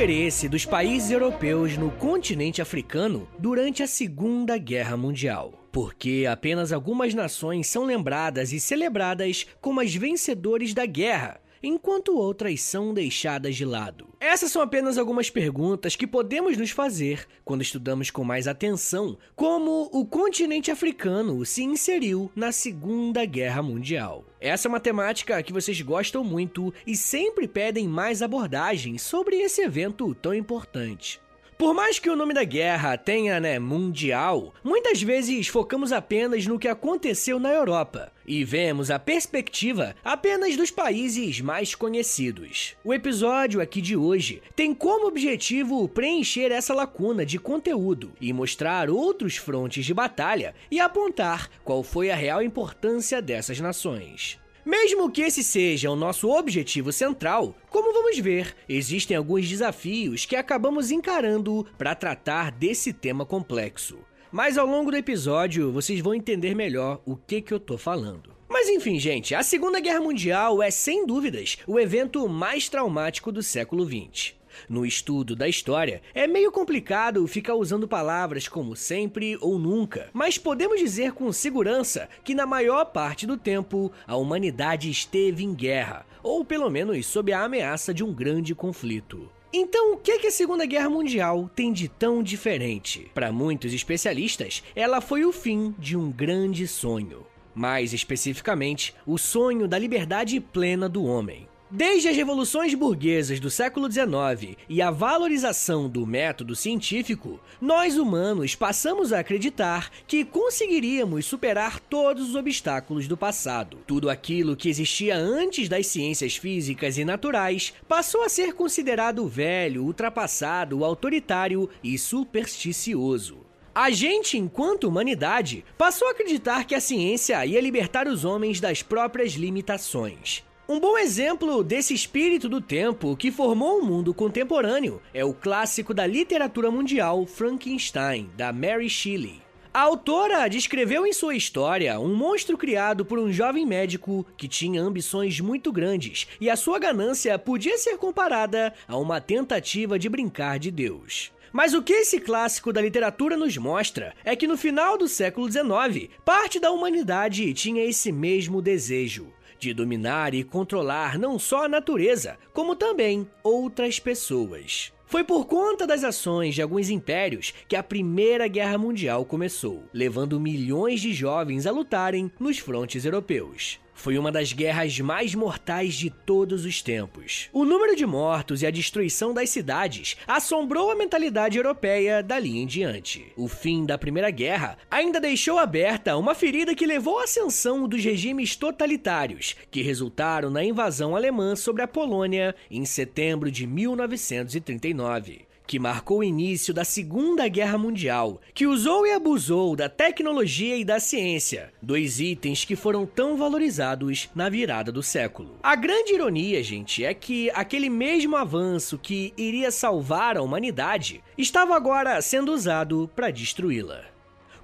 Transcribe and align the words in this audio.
Interesse 0.00 0.48
dos 0.48 0.64
países 0.64 1.10
europeus 1.10 1.76
no 1.76 1.90
continente 1.90 2.62
africano 2.62 3.28
durante 3.38 3.82
a 3.82 3.86
Segunda 3.86 4.56
Guerra 4.56 4.96
Mundial? 4.96 5.52
Porque 5.70 6.26
apenas 6.26 6.72
algumas 6.72 7.12
nações 7.12 7.66
são 7.66 7.84
lembradas 7.84 8.50
e 8.50 8.58
celebradas 8.58 9.46
como 9.60 9.78
as 9.78 9.94
vencedores 9.94 10.72
da 10.72 10.86
guerra, 10.86 11.38
enquanto 11.62 12.16
outras 12.16 12.62
são 12.62 12.94
deixadas 12.94 13.56
de 13.56 13.64
lado? 13.64 14.08
Essas 14.20 14.52
são 14.52 14.60
apenas 14.62 14.98
algumas 14.98 15.30
perguntas 15.30 15.96
que 15.96 16.06
podemos 16.06 16.56
nos 16.56 16.70
fazer 16.70 17.26
quando 17.44 17.62
estudamos 17.62 18.10
com 18.10 18.24
mais 18.24 18.46
atenção 18.46 19.16
como 19.34 19.88
o 19.92 20.04
continente 20.04 20.70
africano 20.70 21.44
se 21.44 21.62
inseriu 21.62 22.30
na 22.34 22.52
Segunda 22.52 23.24
Guerra 23.24 23.62
Mundial. 23.62 24.24
Essa 24.40 24.68
é 24.68 24.70
uma 24.70 24.80
temática 24.80 25.42
que 25.42 25.52
vocês 25.52 25.80
gostam 25.80 26.24
muito 26.24 26.72
e 26.86 26.96
sempre 26.96 27.46
pedem 27.46 27.88
mais 27.88 28.22
abordagens 28.22 29.02
sobre 29.02 29.36
esse 29.36 29.62
evento 29.62 30.14
tão 30.14 30.34
importante. 30.34 31.20
Por 31.60 31.74
mais 31.74 31.98
que 31.98 32.08
o 32.08 32.16
nome 32.16 32.32
da 32.32 32.42
guerra 32.42 32.96
tenha, 32.96 33.38
né, 33.38 33.58
mundial, 33.58 34.54
muitas 34.64 35.02
vezes 35.02 35.46
focamos 35.46 35.92
apenas 35.92 36.46
no 36.46 36.58
que 36.58 36.66
aconteceu 36.66 37.38
na 37.38 37.52
Europa 37.52 38.10
e 38.26 38.42
vemos 38.42 38.90
a 38.90 38.98
perspectiva 38.98 39.94
apenas 40.02 40.56
dos 40.56 40.70
países 40.70 41.42
mais 41.42 41.74
conhecidos. 41.74 42.76
O 42.82 42.94
episódio 42.94 43.60
aqui 43.60 43.82
de 43.82 43.94
hoje 43.94 44.42
tem 44.56 44.72
como 44.72 45.06
objetivo 45.06 45.86
preencher 45.86 46.50
essa 46.50 46.72
lacuna 46.72 47.26
de 47.26 47.38
conteúdo 47.38 48.10
e 48.18 48.32
mostrar 48.32 48.88
outros 48.88 49.36
frontes 49.36 49.84
de 49.84 49.92
batalha 49.92 50.54
e 50.70 50.80
apontar 50.80 51.50
qual 51.62 51.82
foi 51.82 52.10
a 52.10 52.16
real 52.16 52.42
importância 52.42 53.20
dessas 53.20 53.60
nações. 53.60 54.40
Mesmo 54.64 55.10
que 55.10 55.22
esse 55.22 55.42
seja 55.42 55.90
o 55.90 55.96
nosso 55.96 56.28
objetivo 56.30 56.92
central, 56.92 57.54
como 57.70 57.92
vamos 57.92 58.18
ver, 58.18 58.54
existem 58.68 59.16
alguns 59.16 59.48
desafios 59.48 60.26
que 60.26 60.36
acabamos 60.36 60.90
encarando 60.90 61.66
para 61.78 61.94
tratar 61.94 62.50
desse 62.50 62.92
tema 62.92 63.24
complexo. 63.24 63.98
Mas 64.30 64.58
ao 64.58 64.66
longo 64.66 64.90
do 64.90 64.96
episódio 64.96 65.72
vocês 65.72 66.00
vão 66.00 66.14
entender 66.14 66.54
melhor 66.54 67.00
o 67.04 67.16
que, 67.16 67.40
que 67.40 67.52
eu 67.52 67.58
tô 67.58 67.78
falando. 67.78 68.32
Mas 68.48 68.68
enfim, 68.68 68.98
gente, 68.98 69.34
a 69.34 69.42
Segunda 69.42 69.80
Guerra 69.80 70.00
Mundial 70.00 70.62
é 70.62 70.70
sem 70.70 71.06
dúvidas 71.06 71.58
o 71.66 71.78
evento 71.78 72.28
mais 72.28 72.68
traumático 72.68 73.32
do 73.32 73.42
século 73.42 73.84
XX. 73.84 74.39
No 74.68 74.84
estudo 74.84 75.34
da 75.34 75.48
história, 75.48 76.02
é 76.14 76.26
meio 76.26 76.52
complicado 76.52 77.26
ficar 77.26 77.54
usando 77.54 77.88
palavras 77.88 78.48
como 78.48 78.76
sempre 78.76 79.36
ou 79.40 79.58
nunca, 79.58 80.10
mas 80.12 80.38
podemos 80.38 80.78
dizer 80.78 81.12
com 81.12 81.32
segurança 81.32 82.08
que 82.24 82.34
na 82.34 82.46
maior 82.46 82.86
parte 82.86 83.26
do 83.26 83.36
tempo 83.36 83.92
a 84.06 84.16
humanidade 84.16 84.90
esteve 84.90 85.44
em 85.44 85.54
guerra, 85.54 86.06
ou 86.22 86.44
pelo 86.44 86.70
menos 86.70 87.06
sob 87.06 87.32
a 87.32 87.44
ameaça 87.44 87.92
de 87.94 88.04
um 88.04 88.12
grande 88.12 88.54
conflito. 88.54 89.30
Então, 89.52 89.94
o 89.94 89.96
que, 89.96 90.20
que 90.20 90.28
a 90.28 90.30
Segunda 90.30 90.64
Guerra 90.64 90.88
Mundial 90.88 91.50
tem 91.56 91.72
de 91.72 91.88
tão 91.88 92.22
diferente? 92.22 93.10
Para 93.12 93.32
muitos 93.32 93.72
especialistas, 93.72 94.62
ela 94.76 95.00
foi 95.00 95.24
o 95.24 95.32
fim 95.32 95.74
de 95.76 95.96
um 95.96 96.08
grande 96.08 96.68
sonho. 96.68 97.26
Mais 97.52 97.92
especificamente, 97.92 98.94
o 99.04 99.18
sonho 99.18 99.66
da 99.66 99.76
liberdade 99.76 100.38
plena 100.38 100.88
do 100.88 101.04
homem. 101.04 101.49
Desde 101.72 102.08
as 102.08 102.16
revoluções 102.16 102.74
burguesas 102.74 103.38
do 103.38 103.48
século 103.48 103.88
XIX 103.88 104.56
e 104.68 104.82
a 104.82 104.90
valorização 104.90 105.88
do 105.88 106.04
método 106.04 106.56
científico, 106.56 107.38
nós 107.60 107.96
humanos 107.96 108.56
passamos 108.56 109.12
a 109.12 109.20
acreditar 109.20 109.88
que 110.04 110.24
conseguiríamos 110.24 111.26
superar 111.26 111.78
todos 111.78 112.30
os 112.30 112.34
obstáculos 112.34 113.06
do 113.06 113.16
passado. 113.16 113.78
Tudo 113.86 114.10
aquilo 114.10 114.56
que 114.56 114.68
existia 114.68 115.16
antes 115.16 115.68
das 115.68 115.86
ciências 115.86 116.34
físicas 116.34 116.98
e 116.98 117.04
naturais 117.04 117.72
passou 117.86 118.24
a 118.24 118.28
ser 118.28 118.52
considerado 118.54 119.28
velho, 119.28 119.84
ultrapassado, 119.84 120.84
autoritário 120.84 121.70
e 121.84 121.96
supersticioso. 121.96 123.46
A 123.72 123.90
gente, 123.90 124.36
enquanto 124.36 124.88
humanidade, 124.88 125.64
passou 125.78 126.08
a 126.08 126.10
acreditar 126.10 126.64
que 126.64 126.74
a 126.74 126.80
ciência 126.80 127.46
ia 127.46 127.60
libertar 127.60 128.08
os 128.08 128.24
homens 128.24 128.58
das 128.58 128.82
próprias 128.82 129.34
limitações. 129.34 130.42
Um 130.70 130.78
bom 130.78 130.96
exemplo 130.96 131.64
desse 131.64 131.92
espírito 131.92 132.48
do 132.48 132.60
tempo 132.60 133.16
que 133.16 133.32
formou 133.32 133.80
o 133.80 133.84
mundo 133.84 134.14
contemporâneo 134.14 135.02
é 135.12 135.24
o 135.24 135.34
clássico 135.34 135.92
da 135.92 136.06
literatura 136.06 136.70
mundial 136.70 137.26
Frankenstein, 137.26 138.30
da 138.36 138.52
Mary 138.52 138.88
Shelley. 138.88 139.42
A 139.74 139.80
autora 139.80 140.46
descreveu 140.46 141.04
em 141.04 141.12
sua 141.12 141.34
história 141.34 141.98
um 141.98 142.14
monstro 142.14 142.56
criado 142.56 143.04
por 143.04 143.18
um 143.18 143.32
jovem 143.32 143.66
médico 143.66 144.24
que 144.36 144.46
tinha 144.46 144.80
ambições 144.80 145.40
muito 145.40 145.72
grandes 145.72 146.28
e 146.40 146.48
a 146.48 146.54
sua 146.54 146.78
ganância 146.78 147.36
podia 147.36 147.76
ser 147.76 147.96
comparada 147.96 148.72
a 148.86 148.96
uma 148.96 149.20
tentativa 149.20 149.98
de 149.98 150.08
brincar 150.08 150.60
de 150.60 150.70
Deus. 150.70 151.32
Mas 151.52 151.74
o 151.74 151.82
que 151.82 151.94
esse 151.94 152.20
clássico 152.20 152.72
da 152.72 152.80
literatura 152.80 153.36
nos 153.36 153.56
mostra 153.56 154.14
é 154.24 154.36
que 154.36 154.46
no 154.46 154.56
final 154.56 154.96
do 154.96 155.08
século 155.08 155.50
XIX, 155.50 156.08
parte 156.24 156.60
da 156.60 156.70
humanidade 156.70 157.52
tinha 157.54 157.84
esse 157.84 158.12
mesmo 158.12 158.62
desejo 158.62 159.32
de 159.60 159.74
dominar 159.74 160.34
e 160.34 160.42
controlar 160.42 161.18
não 161.18 161.38
só 161.38 161.66
a 161.66 161.68
natureza, 161.68 162.38
como 162.52 162.74
também 162.74 163.28
outras 163.42 164.00
pessoas. 164.00 164.92
Foi 165.06 165.24
por 165.24 165.46
conta 165.46 165.86
das 165.86 166.04
ações 166.04 166.54
de 166.54 166.62
alguns 166.62 166.88
impérios 166.88 167.52
que 167.68 167.74
a 167.74 167.82
Primeira 167.82 168.46
Guerra 168.46 168.78
Mundial 168.78 169.24
começou, 169.24 169.84
levando 169.92 170.40
milhões 170.40 171.00
de 171.00 171.12
jovens 171.12 171.66
a 171.66 171.72
lutarem 171.72 172.30
nos 172.38 172.58
frontes 172.58 173.04
europeus. 173.04 173.80
Foi 174.00 174.16
uma 174.16 174.32
das 174.32 174.50
guerras 174.54 174.98
mais 174.98 175.34
mortais 175.34 175.92
de 175.92 176.08
todos 176.08 176.64
os 176.64 176.80
tempos. 176.80 177.50
O 177.52 177.66
número 177.66 177.94
de 177.94 178.06
mortos 178.06 178.62
e 178.62 178.66
a 178.66 178.70
destruição 178.70 179.34
das 179.34 179.50
cidades 179.50 180.16
assombrou 180.26 180.90
a 180.90 180.96
mentalidade 180.96 181.58
europeia 181.58 182.22
dali 182.22 182.56
em 182.56 182.66
diante. 182.66 183.30
O 183.36 183.46
fim 183.46 183.84
da 183.84 183.98
Primeira 183.98 184.30
Guerra 184.30 184.78
ainda 184.90 185.20
deixou 185.20 185.58
aberta 185.58 186.16
uma 186.16 186.34
ferida 186.34 186.74
que 186.74 186.86
levou 186.86 187.18
à 187.18 187.24
ascensão 187.24 187.86
dos 187.86 188.02
regimes 188.02 188.56
totalitários, 188.56 189.54
que 189.70 189.82
resultaram 189.82 190.48
na 190.48 190.64
invasão 190.64 191.14
alemã 191.14 191.54
sobre 191.54 191.82
a 191.82 191.86
Polônia 191.86 192.54
em 192.70 192.86
setembro 192.86 193.50
de 193.50 193.66
1939 193.66 195.49
que 195.70 195.78
marcou 195.78 196.18
o 196.18 196.24
início 196.24 196.74
da 196.74 196.84
Segunda 196.84 197.46
Guerra 197.46 197.78
Mundial, 197.78 198.40
que 198.52 198.66
usou 198.66 199.06
e 199.06 199.12
abusou 199.12 199.76
da 199.76 199.88
tecnologia 199.88 200.76
e 200.76 200.84
da 200.84 200.98
ciência, 200.98 201.72
dois 201.80 202.18
itens 202.18 202.64
que 202.64 202.74
foram 202.74 203.06
tão 203.06 203.36
valorizados 203.36 204.28
na 204.34 204.48
virada 204.48 204.90
do 204.90 205.00
século. 205.00 205.60
A 205.62 205.76
grande 205.76 206.12
ironia, 206.12 206.60
gente, 206.60 207.04
é 207.04 207.14
que 207.14 207.50
aquele 207.50 207.88
mesmo 207.88 208.34
avanço 208.34 208.98
que 208.98 209.32
iria 209.36 209.70
salvar 209.70 210.36
a 210.36 210.42
humanidade 210.42 211.22
estava 211.38 211.76
agora 211.76 212.20
sendo 212.20 212.52
usado 212.52 213.08
para 213.14 213.30
destruí-la. 213.30 214.06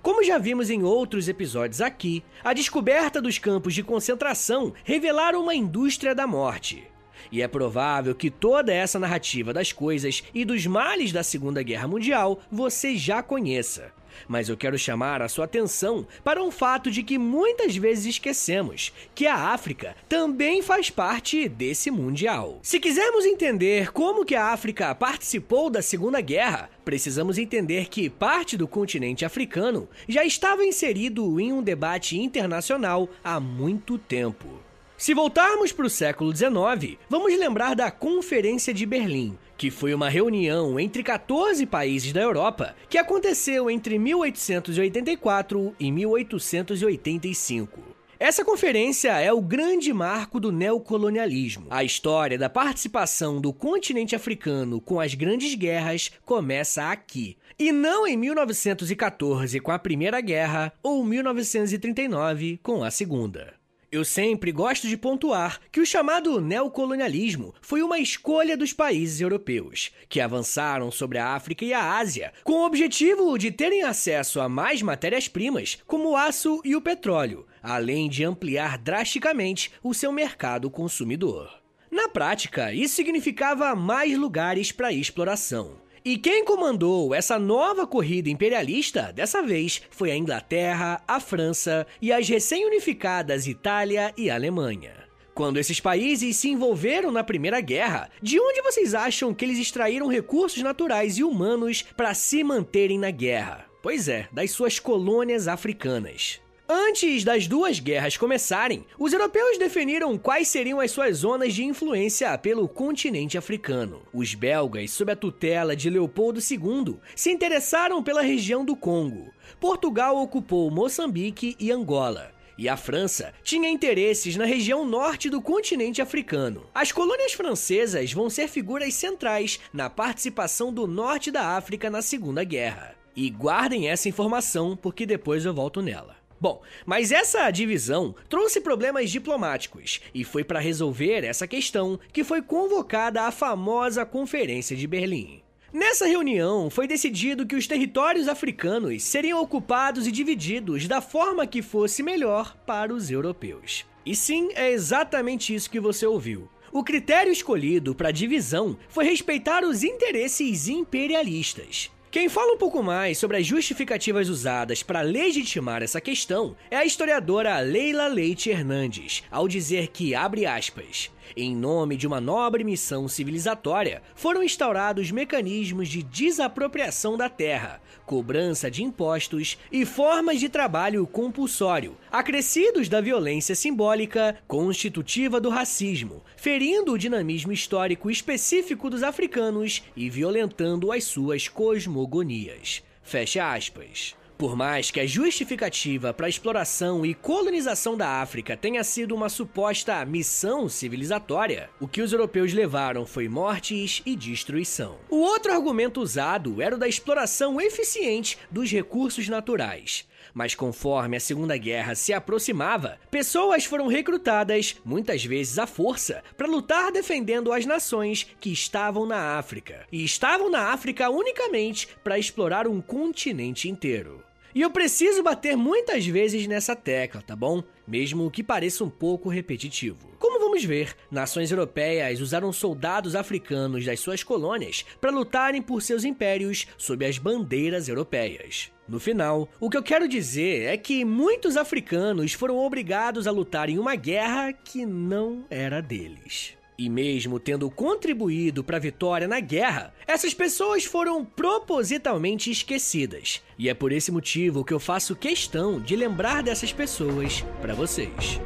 Como 0.03 0.25
já 0.25 0.39
vimos 0.39 0.71
em 0.71 0.83
outros 0.83 1.29
episódios 1.29 1.81
aqui, 1.81 2.25
a 2.43 2.53
descoberta 2.53 3.23
dos 3.23 3.39
campos 3.39 3.75
de 3.75 3.85
concentração 3.85 4.73
revelaram 4.83 5.41
uma 5.41 5.55
indústria 5.55 6.17
da 6.17 6.27
morte. 6.27 6.83
E 7.31 7.43
é 7.43 7.49
provável 7.49 8.15
que 8.15 8.31
toda 8.31 8.73
essa 8.73 8.99
narrativa 8.99 9.53
das 9.53 9.73
coisas 9.73 10.23
e 10.35 10.45
dos 10.45 10.67
males 10.67 11.13
da 11.13 11.23
Segunda 11.23 11.63
Guerra 11.63 11.89
Mundial 11.89 12.41
você 12.51 12.97
já 12.97 13.23
conheça. 13.23 13.93
Mas 14.29 14.49
eu 14.49 14.57
quero 14.57 14.79
chamar 14.79 15.23
a 15.23 15.29
sua 15.29 15.45
atenção 15.45 16.07
para 16.25 16.43
um 16.43 16.51
fato 16.51 16.91
de 16.91 17.03
que 17.03 17.19
muitas 17.19 17.77
vezes 17.77 18.07
esquecemos, 18.07 18.93
que 19.15 19.27
a 19.27 19.53
África 19.53 19.95
também 20.09 20.63
faz 20.63 20.91
parte 20.91 21.49
desse 21.49 21.91
mundial. 21.91 22.59
Se 22.63 22.81
quisermos 22.81 23.25
entender 23.25 23.93
como 23.93 24.25
que 24.25 24.35
a 24.35 24.47
África 24.47 24.95
participou 24.95 25.71
da 25.71 25.83
Segunda 25.83 26.21
Guerra, 26.21 26.71
precisamos 26.85 27.39
entender 27.39 27.89
que 27.89 28.09
parte 28.09 28.57
do 28.57 28.69
continente 28.69 29.25
africano 29.25 29.89
já 30.09 30.25
estava 30.25 30.65
inserido 30.65 31.41
em 31.41 31.53
um 31.53 31.63
debate 31.63 32.19
internacional 32.19 33.09
há 33.23 33.39
muito 33.41 33.99
tempo. 33.99 34.66
Se 34.99 35.13
voltarmos 35.13 35.73
para 35.73 35.85
o 35.85 35.91
século 35.91 36.35
XIX, 36.35 36.97
vamos 37.07 37.39
lembrar 37.39 37.75
da 37.75 37.91
Conferência 37.91 38.73
de 38.73 38.87
Berlim, 38.87 39.37
que 39.55 39.71
foi 39.71 39.93
uma 39.93 40.09
reunião 40.09 40.81
entre 40.81 41.03
14 41.03 41.67
países 41.67 42.15
da 42.15 42.23
Europa 42.23 42.75
que 42.89 42.97
aconteceu 42.97 43.69
entre 43.69 43.99
1884 43.99 45.77
e 45.79 45.93
1885. 45.93 47.79
Essa 48.19 48.43
conferência 48.43 49.11
é 49.21 49.31
o 49.31 49.43
grande 49.43 49.93
marco 49.93 50.41
do 50.41 50.51
neocolonialismo. 50.51 51.67
A 51.69 51.85
história 51.85 52.39
da 52.39 52.49
participação 52.49 53.39
do 53.39 53.53
continente 53.53 54.17
africano 54.17 54.81
com 54.81 54.99
as 54.99 55.13
grandes 55.13 55.55
guerras 55.55 56.11
começa 56.25 56.91
aqui. 56.91 57.37
E 57.59 57.71
não 57.71 58.07
em 58.07 58.17
1914 58.17 59.61
com 59.61 59.71
a 59.71 59.79
Primeira 59.79 60.23
Guerra 60.23 60.73
ou 60.83 61.05
1939 61.05 62.59
com 62.63 62.83
a 62.83 62.91
Segunda. 62.91 63.56
Eu 63.91 64.05
sempre 64.05 64.51
gosto 64.51 64.89
de 64.89 64.97
pontuar 64.97 65.61
que 65.71 65.81
o 65.81 65.87
chamado 65.87 66.41
neocolonialismo 66.41 67.55
foi 67.61 67.83
uma 67.83 68.01
escolha 68.01 68.57
dos 68.57 68.73
países 68.73 69.21
europeus, 69.21 69.93
que 70.09 70.21
avançaram 70.21 70.91
sobre 70.91 71.19
a 71.19 71.29
África 71.29 71.65
e 71.65 71.73
a 71.73 71.97
Ásia 71.97 72.33
com 72.43 72.55
o 72.55 72.67
objetivo 72.67 73.39
de 73.39 73.53
terem 73.53 73.85
acesso 73.85 74.41
a 74.41 74.49
mais 74.49 74.83
matérias-primas, 74.83 75.79
como 75.87 76.11
o 76.11 76.17
aço 76.17 76.61
e 76.65 76.75
o 76.75 76.81
petróleo, 76.81 77.47
além 77.63 78.09
de 78.09 78.25
ampliar 78.25 78.77
drasticamente 78.77 79.71
o 79.85 79.95
seu 79.95 80.11
mercado 80.11 80.69
consumidor. 80.69 81.63
Na 81.89 82.09
prática, 82.09 82.75
isso 82.75 82.97
significava 82.97 83.75
mais 83.77 84.19
lugares 84.19 84.73
para 84.73 84.93
exploração. 84.93 85.86
E 86.07 86.17
quem 86.17 86.45
comandou 86.45 87.13
essa 87.13 87.37
nova 87.37 87.85
corrida 87.85 88.31
imperialista 88.31 89.13
dessa 89.13 89.43
vez 89.43 89.83
foi 89.91 90.13
a 90.13 90.17
Inglaterra, 90.17 91.03
a 91.05 91.19
França 91.19 91.85
e 92.01 92.13
as 92.13 92.29
recém-unificadas 92.29 93.49
Itália 93.49 94.15
e 94.17 94.31
Alemanha. 94.31 94.95
Quando 95.35 95.57
esses 95.57 95.81
países 95.81 96.37
se 96.37 96.49
envolveram 96.49 97.11
na 97.11 97.25
Primeira 97.25 97.61
Guerra, 97.61 98.09
de 98.23 98.39
onde 98.39 98.63
vocês 98.63 98.95
acham 98.95 99.35
que 99.35 99.45
eles 99.45 99.59
extraíram 99.59 100.07
recursos 100.07 100.63
naturais 100.63 101.19
e 101.19 101.25
humanos 101.25 101.83
para 101.97 102.15
se 102.15 102.45
manterem 102.45 103.01
na 103.01 103.11
guerra? 103.11 103.67
Pois 103.83 104.07
é, 104.07 104.29
das 104.31 104.53
suas 104.53 104.79
colônias 104.79 105.49
africanas. 105.49 106.41
Antes 106.69 107.23
das 107.23 107.47
duas 107.47 107.79
guerras 107.79 108.17
começarem, 108.17 108.85
os 108.99 109.13
europeus 109.13 109.57
definiram 109.57 110.19
quais 110.19 110.49
seriam 110.49 110.81
as 110.81 110.91
suas 110.91 111.19
zonas 111.19 111.55
de 111.55 111.65
influência 111.65 112.37
pelo 112.37 112.69
continente 112.69 113.39
africano. 113.39 114.03
Os 114.13 114.35
belgas, 114.35 114.91
sob 114.91 115.13
a 115.13 115.17
tutela 115.17 115.77
de 115.77 115.89
Leopoldo 115.89 116.41
II, 116.41 116.97
se 117.15 117.31
interessaram 117.31 118.03
pela 118.03 118.21
região 118.21 118.65
do 118.65 118.75
Congo. 118.75 119.33
Portugal 119.61 120.17
ocupou 120.17 120.69
Moçambique 120.69 121.55
e 121.61 121.71
Angola. 121.71 122.33
E 122.59 122.69
a 122.69 122.77
França 122.77 123.33
tinha 123.45 123.71
interesses 123.71 124.35
na 124.35 124.45
região 124.45 124.85
norte 124.85 125.31
do 125.31 125.41
continente 125.41 126.03
africano. 126.03 126.67
As 126.75 126.91
colônias 126.91 127.33
francesas 127.33 128.13
vão 128.13 128.29
ser 128.29 128.49
figuras 128.49 128.93
centrais 128.95 129.61
na 129.73 129.89
participação 129.89 130.73
do 130.73 130.89
norte 130.89 131.31
da 131.31 131.57
África 131.57 131.89
na 131.89 132.03
Segunda 132.03 132.43
Guerra. 132.43 132.97
E 133.15 133.31
guardem 133.31 133.89
essa 133.89 134.09
informação 134.09 134.77
porque 134.77 135.07
depois 135.07 135.45
eu 135.45 135.55
volto 135.55 135.81
nela. 135.81 136.16
Bom, 136.41 136.61
mas 136.85 137.11
essa 137.11 137.51
divisão 137.51 138.15
trouxe 138.29 138.61
problemas 138.61 139.11
diplomáticos 139.11 140.01
e 140.15 140.23
foi 140.25 140.45
para 140.45 140.61
resolver 140.61 141.25
essa 141.25 141.47
questão 141.47 141.99
que 142.13 142.23
foi 142.23 142.43
convocada 142.43 143.23
a 143.23 143.31
famosa 143.31 144.05
Conferência 144.05 144.77
de 144.77 144.87
Berlim. 144.87 145.43
Nessa 145.73 146.07
reunião, 146.07 146.71
foi 146.71 146.87
decidido 146.87 147.47
que 147.47 147.57
os 147.57 147.67
territórios 147.67 148.29
africanos 148.29 149.03
seriam 149.03 149.41
ocupados 149.43 150.07
e 150.07 150.13
divididos 150.13 150.87
da 150.87 151.01
forma 151.01 151.47
que 151.47 151.61
fosse 151.61 152.03
melhor 152.03 152.57
para 152.67 152.95
os 152.95 153.11
europeus. 153.11 153.85
E 154.05 154.15
sim, 154.15 154.51
é 154.55 154.71
exatamente 154.71 155.55
isso 155.55 155.69
que 155.69 155.81
você 155.81 156.07
ouviu. 156.07 156.49
O 156.73 156.85
critério 156.85 157.33
escolhido 157.33 157.95
para 157.95 158.09
a 158.11 158.13
divisão 158.13 158.79
foi 158.89 159.05
respeitar 159.05 159.65
os 159.65 159.83
interesses 159.83 160.69
imperialistas. 160.69 161.91
Quem 162.17 162.31
fala 162.31 162.55
um 162.55 162.57
pouco 162.57 162.83
mais 162.83 163.19
sobre 163.19 163.37
as 163.37 163.47
justificativas 163.47 164.31
usadas 164.31 164.83
para 164.83 165.03
legitimar 165.03 165.83
essa 165.83 166.01
questão 166.01 166.57
é 166.71 166.77
a 166.79 166.83
historiadora 166.83 167.61
Leila 167.61 168.07
Leite 168.07 168.49
Hernandes, 168.49 169.23
ao 169.31 169.47
dizer 169.47 169.89
que, 169.89 170.15
abre 170.15 170.47
aspas, 170.47 171.11
em 171.37 171.55
nome 171.55 171.95
de 171.95 172.07
uma 172.07 172.19
nobre 172.19 172.65
missão 172.65 173.07
civilizatória, 173.07 174.03
foram 174.15 174.43
instaurados 174.43 175.11
mecanismos 175.11 175.91
de 175.91 176.03
desapropriação 176.03 177.19
da 177.19 177.29
terra, 177.29 177.83
cobrança 178.07 178.71
de 178.71 178.85
impostos 178.85 179.59
e 179.71 179.85
formas 179.85 180.39
de 180.39 180.49
trabalho 180.49 181.07
compulsório, 181.07 181.97
acrescidos 182.11 182.89
da 182.89 183.01
violência 183.01 183.55
simbólica 183.55 184.39
constitutiva 184.47 185.41
do 185.41 185.51
racismo, 185.51 186.23
ferindo 186.37 186.93
o 186.93 186.99
dinamismo 186.99 187.53
histórico 187.53 188.09
específico 188.11 188.89
dos 188.89 189.03
africanos 189.03 189.83
e 189.97 190.09
violentando 190.09 190.93
as 190.93 191.05
suas 191.05 191.49
cosmogonias. 191.49 192.83
Fecha 193.03 193.53
aspas. 193.53 194.15
Por 194.39 194.55
mais 194.55 194.91
que 194.91 195.01
a 195.01 195.07
justificativa 195.07 196.13
para 196.13 196.27
a 196.27 196.29
exploração 196.29 197.07
e 197.07 197.15
colonização 197.15 197.97
da 197.97 198.21
África 198.21 198.55
tenha 198.55 198.85
sido 198.85 199.15
uma 199.15 199.31
suposta 199.31 200.05
missão 200.05 200.69
civilizatória, 200.69 201.71
o 201.81 201.89
que 201.89 202.03
os 202.03 202.13
europeus 202.13 202.53
levaram 202.53 203.07
foi 203.07 203.29
mortes 203.29 204.03
e 204.05 204.15
destruição. 204.15 204.99
O 205.09 205.17
outro 205.17 205.53
argumento 205.53 206.03
usado 206.03 206.61
era 206.61 206.77
o 206.77 206.79
da 206.79 206.87
exploração 206.87 207.59
eficiente 207.59 208.37
dos 208.51 208.71
recursos 208.71 209.27
naturais. 209.27 210.07
Mas 210.35 210.55
conforme 210.55 211.17
a 211.17 211.21
Segunda 211.21 211.57
Guerra 211.57 211.95
se 211.95 212.13
aproximava, 212.13 212.99
pessoas 213.11 213.65
foram 213.65 213.87
recrutadas, 213.87 214.77
muitas 214.85 215.25
vezes 215.25 215.59
à 215.59 215.67
força, 215.67 216.23
para 216.37 216.47
lutar 216.47 216.93
defendendo 216.93 217.55
as 217.55 217.65
nações 217.65 218.27
que 218.39 218.53
estavam 218.53 219.07
na 219.07 219.39
África. 219.39 219.87
E 219.91 220.05
estavam 220.05 220.51
na 220.51 220.73
África 220.73 221.09
unicamente 221.09 221.89
para 222.05 222.19
explorar 222.19 222.69
um 222.69 222.83
continente 222.83 223.67
inteiro. 223.71 224.26
E 224.57 224.63
eu 224.63 224.71
preciso 224.71 225.23
bater 225.23 225.55
muitas 225.55 226.07
vezes 226.07 226.47
nessa 226.47 226.75
tecla, 226.75 227.21
tá 227.21 227.37
bom? 227.37 227.63
Mesmo 227.87 228.31
que 228.31 228.43
pareça 228.43 228.83
um 228.83 228.89
pouco 228.89 229.29
repetitivo. 229.29 230.09
Como 230.19 230.41
vamos 230.41 230.65
ver, 230.65 230.97
nações 231.11 231.51
europeias 231.51 232.23
usaram 232.23 232.51
soldados 232.55 233.15
africanos 233.15 233.85
das 233.85 234.01
suas 234.01 234.23
colônias 234.23 234.83
para 234.99 235.11
lutarem 235.11 235.61
por 235.61 235.83
seus 235.83 236.05
impérios 236.05 236.67
sob 236.79 237.05
as 237.05 237.19
bandeiras 237.19 237.87
europeias. 237.87 238.73
No 238.89 238.99
final, 238.99 239.47
o 239.61 239.69
que 239.69 239.77
eu 239.77 239.83
quero 239.83 240.09
dizer 240.09 240.63
é 240.63 240.79
que 240.79 241.05
muitos 241.05 241.59
africanos 241.59 242.33
foram 242.33 242.57
obrigados 242.57 243.27
a 243.27 243.31
lutar 243.31 243.69
em 243.69 243.79
uma 243.79 243.95
guerra 243.95 244.55
que 244.55 244.87
não 244.87 245.45
era 245.51 245.83
deles. 245.83 246.57
E 246.79 246.91
mesmo 246.91 247.41
tendo 247.41 247.71
contribuído 247.71 248.63
para 248.63 248.77
a 248.77 248.81
vitória 248.81 249.27
na 249.27 249.41
guerra, 249.41 249.95
essas 250.07 250.35
pessoas 250.35 250.85
foram 250.85 251.25
propositalmente 251.25 252.51
esquecidas. 252.51 253.43
E 253.59 253.69
é 253.69 253.75
por 253.75 253.93
esse 253.93 254.13
motivo 254.13 254.65
que 254.65 254.75
eu 254.75 254.81
faço 254.81 255.17
questão 255.17 255.81
de 255.81 255.97
lembrar 255.97 256.43
dessas 256.43 256.73
pessoas 256.73 257.43
para 257.63 257.75
vocês. 257.75 258.41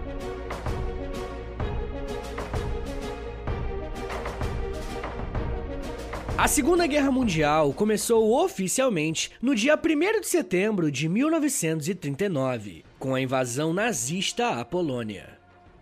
A 6.38 6.48
Segunda 6.48 6.86
Guerra 6.86 7.10
Mundial 7.10 7.70
começou 7.74 8.42
oficialmente 8.42 9.30
no 9.42 9.54
dia 9.54 9.74
1 9.76 10.20
de 10.20 10.26
setembro 10.26 10.90
de 10.90 11.06
1939, 11.06 12.82
com 12.98 13.14
a 13.14 13.20
invasão 13.20 13.74
nazista 13.74 14.48
à 14.48 14.64
Polônia. 14.64 15.39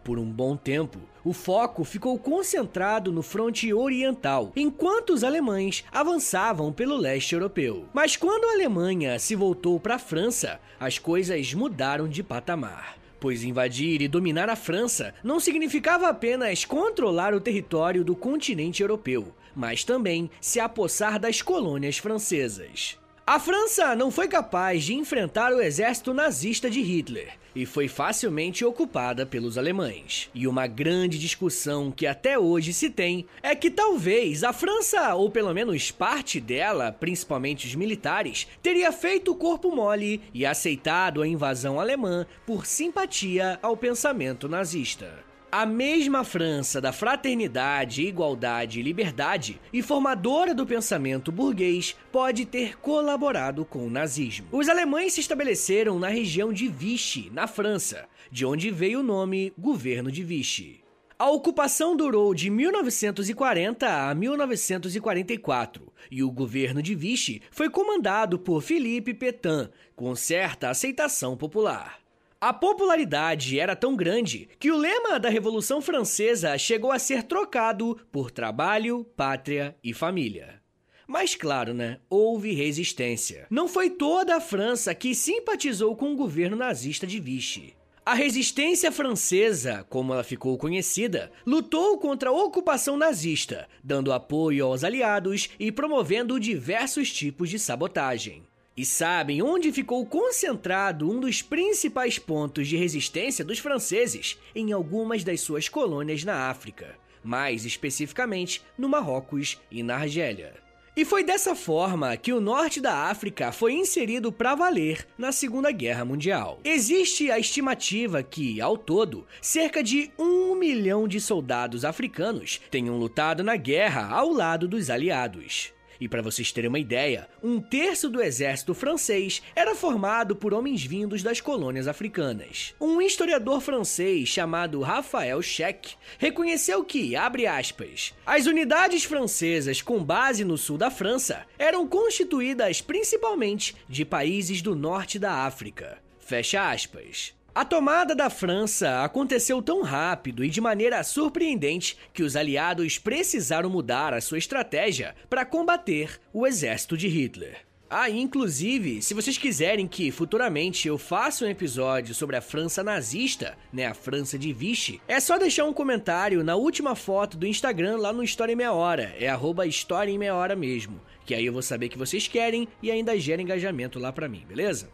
Por 0.08 0.18
um 0.18 0.24
bom 0.24 0.56
tempo, 0.56 0.98
o 1.22 1.34
foco 1.34 1.84
ficou 1.84 2.18
concentrado 2.18 3.12
no 3.12 3.20
fronte 3.22 3.74
oriental, 3.74 4.52
enquanto 4.56 5.10
os 5.10 5.22
alemães 5.22 5.84
avançavam 5.92 6.72
pelo 6.72 6.96
leste 6.96 7.34
europeu. 7.34 7.84
Mas 7.92 8.16
quando 8.16 8.46
a 8.46 8.52
Alemanha 8.52 9.18
se 9.18 9.34
voltou 9.34 9.78
para 9.78 9.96
a 9.96 9.98
França, 9.98 10.58
as 10.80 10.98
coisas 10.98 11.52
mudaram 11.52 12.08
de 12.08 12.22
patamar. 12.22 12.96
Pois 13.20 13.44
invadir 13.44 14.00
e 14.00 14.08
dominar 14.08 14.48
a 14.48 14.56
França 14.56 15.12
não 15.22 15.38
significava 15.38 16.08
apenas 16.08 16.64
controlar 16.64 17.34
o 17.34 17.40
território 17.40 18.02
do 18.02 18.16
continente 18.16 18.80
europeu, 18.80 19.34
mas 19.54 19.84
também 19.84 20.30
se 20.40 20.58
apossar 20.58 21.18
das 21.18 21.42
colônias 21.42 21.98
francesas. 21.98 22.98
A 23.28 23.38
França 23.38 23.94
não 23.94 24.10
foi 24.10 24.26
capaz 24.26 24.84
de 24.84 24.94
enfrentar 24.94 25.52
o 25.52 25.60
exército 25.60 26.14
nazista 26.14 26.70
de 26.70 26.80
Hitler 26.80 27.34
e 27.54 27.66
foi 27.66 27.86
facilmente 27.86 28.64
ocupada 28.64 29.26
pelos 29.26 29.58
alemães. 29.58 30.30
E 30.34 30.48
uma 30.48 30.66
grande 30.66 31.18
discussão 31.18 31.90
que 31.90 32.06
até 32.06 32.38
hoje 32.38 32.72
se 32.72 32.88
tem 32.88 33.26
é 33.42 33.54
que 33.54 33.70
talvez 33.70 34.42
a 34.42 34.54
França, 34.54 35.14
ou 35.14 35.30
pelo 35.30 35.52
menos 35.52 35.90
parte 35.90 36.40
dela, 36.40 36.90
principalmente 36.90 37.66
os 37.66 37.74
militares, 37.74 38.48
teria 38.62 38.90
feito 38.92 39.32
o 39.32 39.36
corpo 39.36 39.76
mole 39.76 40.22
e 40.32 40.46
aceitado 40.46 41.20
a 41.20 41.28
invasão 41.28 41.78
alemã 41.78 42.26
por 42.46 42.64
simpatia 42.64 43.58
ao 43.60 43.76
pensamento 43.76 44.48
nazista. 44.48 45.27
A 45.50 45.64
mesma 45.64 46.24
França 46.24 46.78
da 46.78 46.92
fraternidade, 46.92 48.02
igualdade 48.02 48.80
e 48.80 48.82
liberdade, 48.82 49.58
e 49.72 49.80
formadora 49.80 50.54
do 50.54 50.66
pensamento 50.66 51.32
burguês, 51.32 51.96
pode 52.12 52.44
ter 52.44 52.78
colaborado 52.78 53.64
com 53.64 53.86
o 53.86 53.90
nazismo. 53.90 54.46
Os 54.52 54.68
alemães 54.68 55.14
se 55.14 55.20
estabeleceram 55.20 55.98
na 55.98 56.08
região 56.08 56.52
de 56.52 56.68
Vichy, 56.68 57.30
na 57.32 57.46
França, 57.46 58.06
de 58.30 58.44
onde 58.44 58.70
veio 58.70 59.00
o 59.00 59.02
nome 59.02 59.54
Governo 59.56 60.12
de 60.12 60.22
Vichy. 60.22 60.84
A 61.18 61.30
ocupação 61.30 61.96
durou 61.96 62.34
de 62.34 62.50
1940 62.50 63.88
a 63.88 64.14
1944 64.14 65.90
e 66.10 66.22
o 66.22 66.30
governo 66.30 66.82
de 66.82 66.94
Vichy 66.94 67.40
foi 67.50 67.70
comandado 67.70 68.38
por 68.38 68.62
Philippe 68.62 69.14
Pétain, 69.14 69.70
com 69.96 70.14
certa 70.14 70.68
aceitação 70.68 71.38
popular. 71.38 71.98
A 72.40 72.52
popularidade 72.52 73.58
era 73.58 73.74
tão 73.74 73.96
grande 73.96 74.48
que 74.60 74.70
o 74.70 74.76
lema 74.76 75.18
da 75.18 75.28
Revolução 75.28 75.82
Francesa 75.82 76.56
chegou 76.56 76.92
a 76.92 76.98
ser 76.98 77.24
trocado 77.24 77.98
por 78.12 78.30
trabalho, 78.30 79.04
pátria 79.16 79.74
e 79.82 79.92
família. 79.92 80.62
Mas 81.04 81.34
claro, 81.34 81.74
né? 81.74 81.98
Houve 82.08 82.52
resistência. 82.52 83.48
Não 83.50 83.66
foi 83.66 83.90
toda 83.90 84.36
a 84.36 84.40
França 84.40 84.94
que 84.94 85.16
simpatizou 85.16 85.96
com 85.96 86.12
o 86.12 86.16
governo 86.16 86.56
nazista 86.56 87.08
de 87.08 87.18
Vichy. 87.18 87.74
A 88.06 88.14
resistência 88.14 88.92
francesa, 88.92 89.84
como 89.90 90.12
ela 90.12 90.22
ficou 90.22 90.56
conhecida, 90.56 91.32
lutou 91.44 91.98
contra 91.98 92.30
a 92.30 92.32
ocupação 92.32 92.96
nazista, 92.96 93.68
dando 93.82 94.12
apoio 94.12 94.64
aos 94.64 94.84
aliados 94.84 95.50
e 95.58 95.72
promovendo 95.72 96.38
diversos 96.38 97.12
tipos 97.12 97.50
de 97.50 97.58
sabotagem. 97.58 98.44
E 98.78 98.84
sabem 98.84 99.42
onde 99.42 99.72
ficou 99.72 100.06
concentrado 100.06 101.10
um 101.10 101.18
dos 101.18 101.42
principais 101.42 102.18
pontos 102.18 102.66
de 102.66 102.76
resistência 102.76 103.44
dos 103.44 103.58
franceses 103.58 104.38
em 104.54 104.72
algumas 104.72 105.22
das 105.22 105.40
suas 105.40 105.68
colônias 105.68 106.24
na 106.24 106.48
África? 106.48 106.96
mais 107.22 107.64
especificamente 107.64 108.62
no 108.78 108.88
Marrocos 108.88 109.60
e 109.70 109.82
na 109.82 109.96
Argélia. 109.96 110.54
E 110.96 111.04
foi 111.04 111.22
dessa 111.22 111.54
forma 111.54 112.16
que 112.16 112.32
o 112.32 112.40
norte 112.40 112.80
da 112.80 113.08
África 113.08 113.52
foi 113.52 113.74
inserido 113.74 114.32
para 114.32 114.56
valer 114.56 115.06
na 115.16 115.30
Segunda 115.30 115.70
Guerra 115.70 116.04
Mundial. 116.04 116.58
Existe 116.64 117.30
a 117.30 117.38
estimativa 117.38 118.20
que, 118.22 118.60
ao 118.60 118.76
todo, 118.76 119.24
cerca 119.40 119.82
de 119.82 120.10
um 120.18 120.56
milhão 120.56 121.06
de 121.06 121.20
soldados 121.20 121.84
africanos 121.84 122.60
tenham 122.70 122.98
lutado 122.98 123.44
na 123.44 123.54
guerra 123.54 124.08
ao 124.08 124.32
lado 124.32 124.66
dos 124.66 124.90
aliados. 124.90 125.72
E 126.00 126.08
para 126.08 126.22
vocês 126.22 126.52
terem 126.52 126.68
uma 126.68 126.78
ideia, 126.78 127.28
um 127.42 127.60
terço 127.60 128.08
do 128.08 128.22
exército 128.22 128.74
francês 128.74 129.42
era 129.54 129.74
formado 129.74 130.36
por 130.36 130.54
homens 130.54 130.84
vindos 130.84 131.22
das 131.22 131.40
colônias 131.40 131.88
africanas. 131.88 132.74
Um 132.80 133.00
historiador 133.00 133.60
francês 133.60 134.28
chamado 134.28 134.80
Raphael 134.80 135.42
Scheck 135.42 135.94
reconheceu 136.18 136.84
que, 136.84 137.16
abre 137.16 137.46
aspas, 137.46 138.14
as 138.24 138.46
unidades 138.46 139.04
francesas 139.04 139.82
com 139.82 140.02
base 140.02 140.44
no 140.44 140.56
sul 140.56 140.78
da 140.78 140.90
França 140.90 141.44
eram 141.58 141.86
constituídas 141.86 142.80
principalmente 142.80 143.74
de 143.88 144.04
países 144.04 144.62
do 144.62 144.74
norte 144.74 145.18
da 145.18 145.46
África. 145.46 145.98
Fecha 146.20 146.70
aspas. 146.70 147.37
A 147.58 147.64
tomada 147.64 148.14
da 148.14 148.30
França 148.30 149.02
aconteceu 149.02 149.60
tão 149.60 149.82
rápido 149.82 150.44
e 150.44 150.48
de 150.48 150.60
maneira 150.60 151.02
surpreendente 151.02 151.98
que 152.14 152.22
os 152.22 152.36
aliados 152.36 152.98
precisaram 152.98 153.68
mudar 153.68 154.14
a 154.14 154.20
sua 154.20 154.38
estratégia 154.38 155.16
para 155.28 155.44
combater 155.44 156.20
o 156.32 156.46
exército 156.46 156.96
de 156.96 157.08
Hitler. 157.08 157.56
Ah, 157.90 158.08
inclusive, 158.08 159.02
se 159.02 159.12
vocês 159.12 159.36
quiserem 159.36 159.88
que 159.88 160.12
futuramente 160.12 160.86
eu 160.86 160.96
faça 160.96 161.44
um 161.44 161.48
episódio 161.48 162.14
sobre 162.14 162.36
a 162.36 162.40
França 162.40 162.84
nazista, 162.84 163.56
né, 163.72 163.86
a 163.86 163.94
França 163.94 164.38
de 164.38 164.52
Vichy, 164.52 165.00
é 165.08 165.18
só 165.18 165.36
deixar 165.36 165.64
um 165.64 165.72
comentário 165.72 166.44
na 166.44 166.54
última 166.54 166.94
foto 166.94 167.36
do 167.36 167.46
Instagram 167.46 167.96
lá 167.96 168.12
no 168.12 168.22
História 168.22 168.52
em 168.52 168.56
Meia 168.56 168.72
Hora, 168.72 169.12
é 169.18 169.26
arroba 169.26 169.66
História 169.66 170.12
em 170.12 170.18
Meia 170.18 170.36
Hora 170.36 170.54
mesmo, 170.54 171.00
que 171.28 171.34
aí 171.34 171.44
eu 171.44 171.52
vou 171.52 171.60
saber 171.60 171.90
que 171.90 171.98
vocês 171.98 172.26
querem 172.26 172.66
e 172.82 172.90
ainda 172.90 173.18
gera 173.20 173.42
engajamento 173.42 173.98
lá 173.98 174.10
pra 174.10 174.26
mim, 174.26 174.46
beleza? 174.48 174.88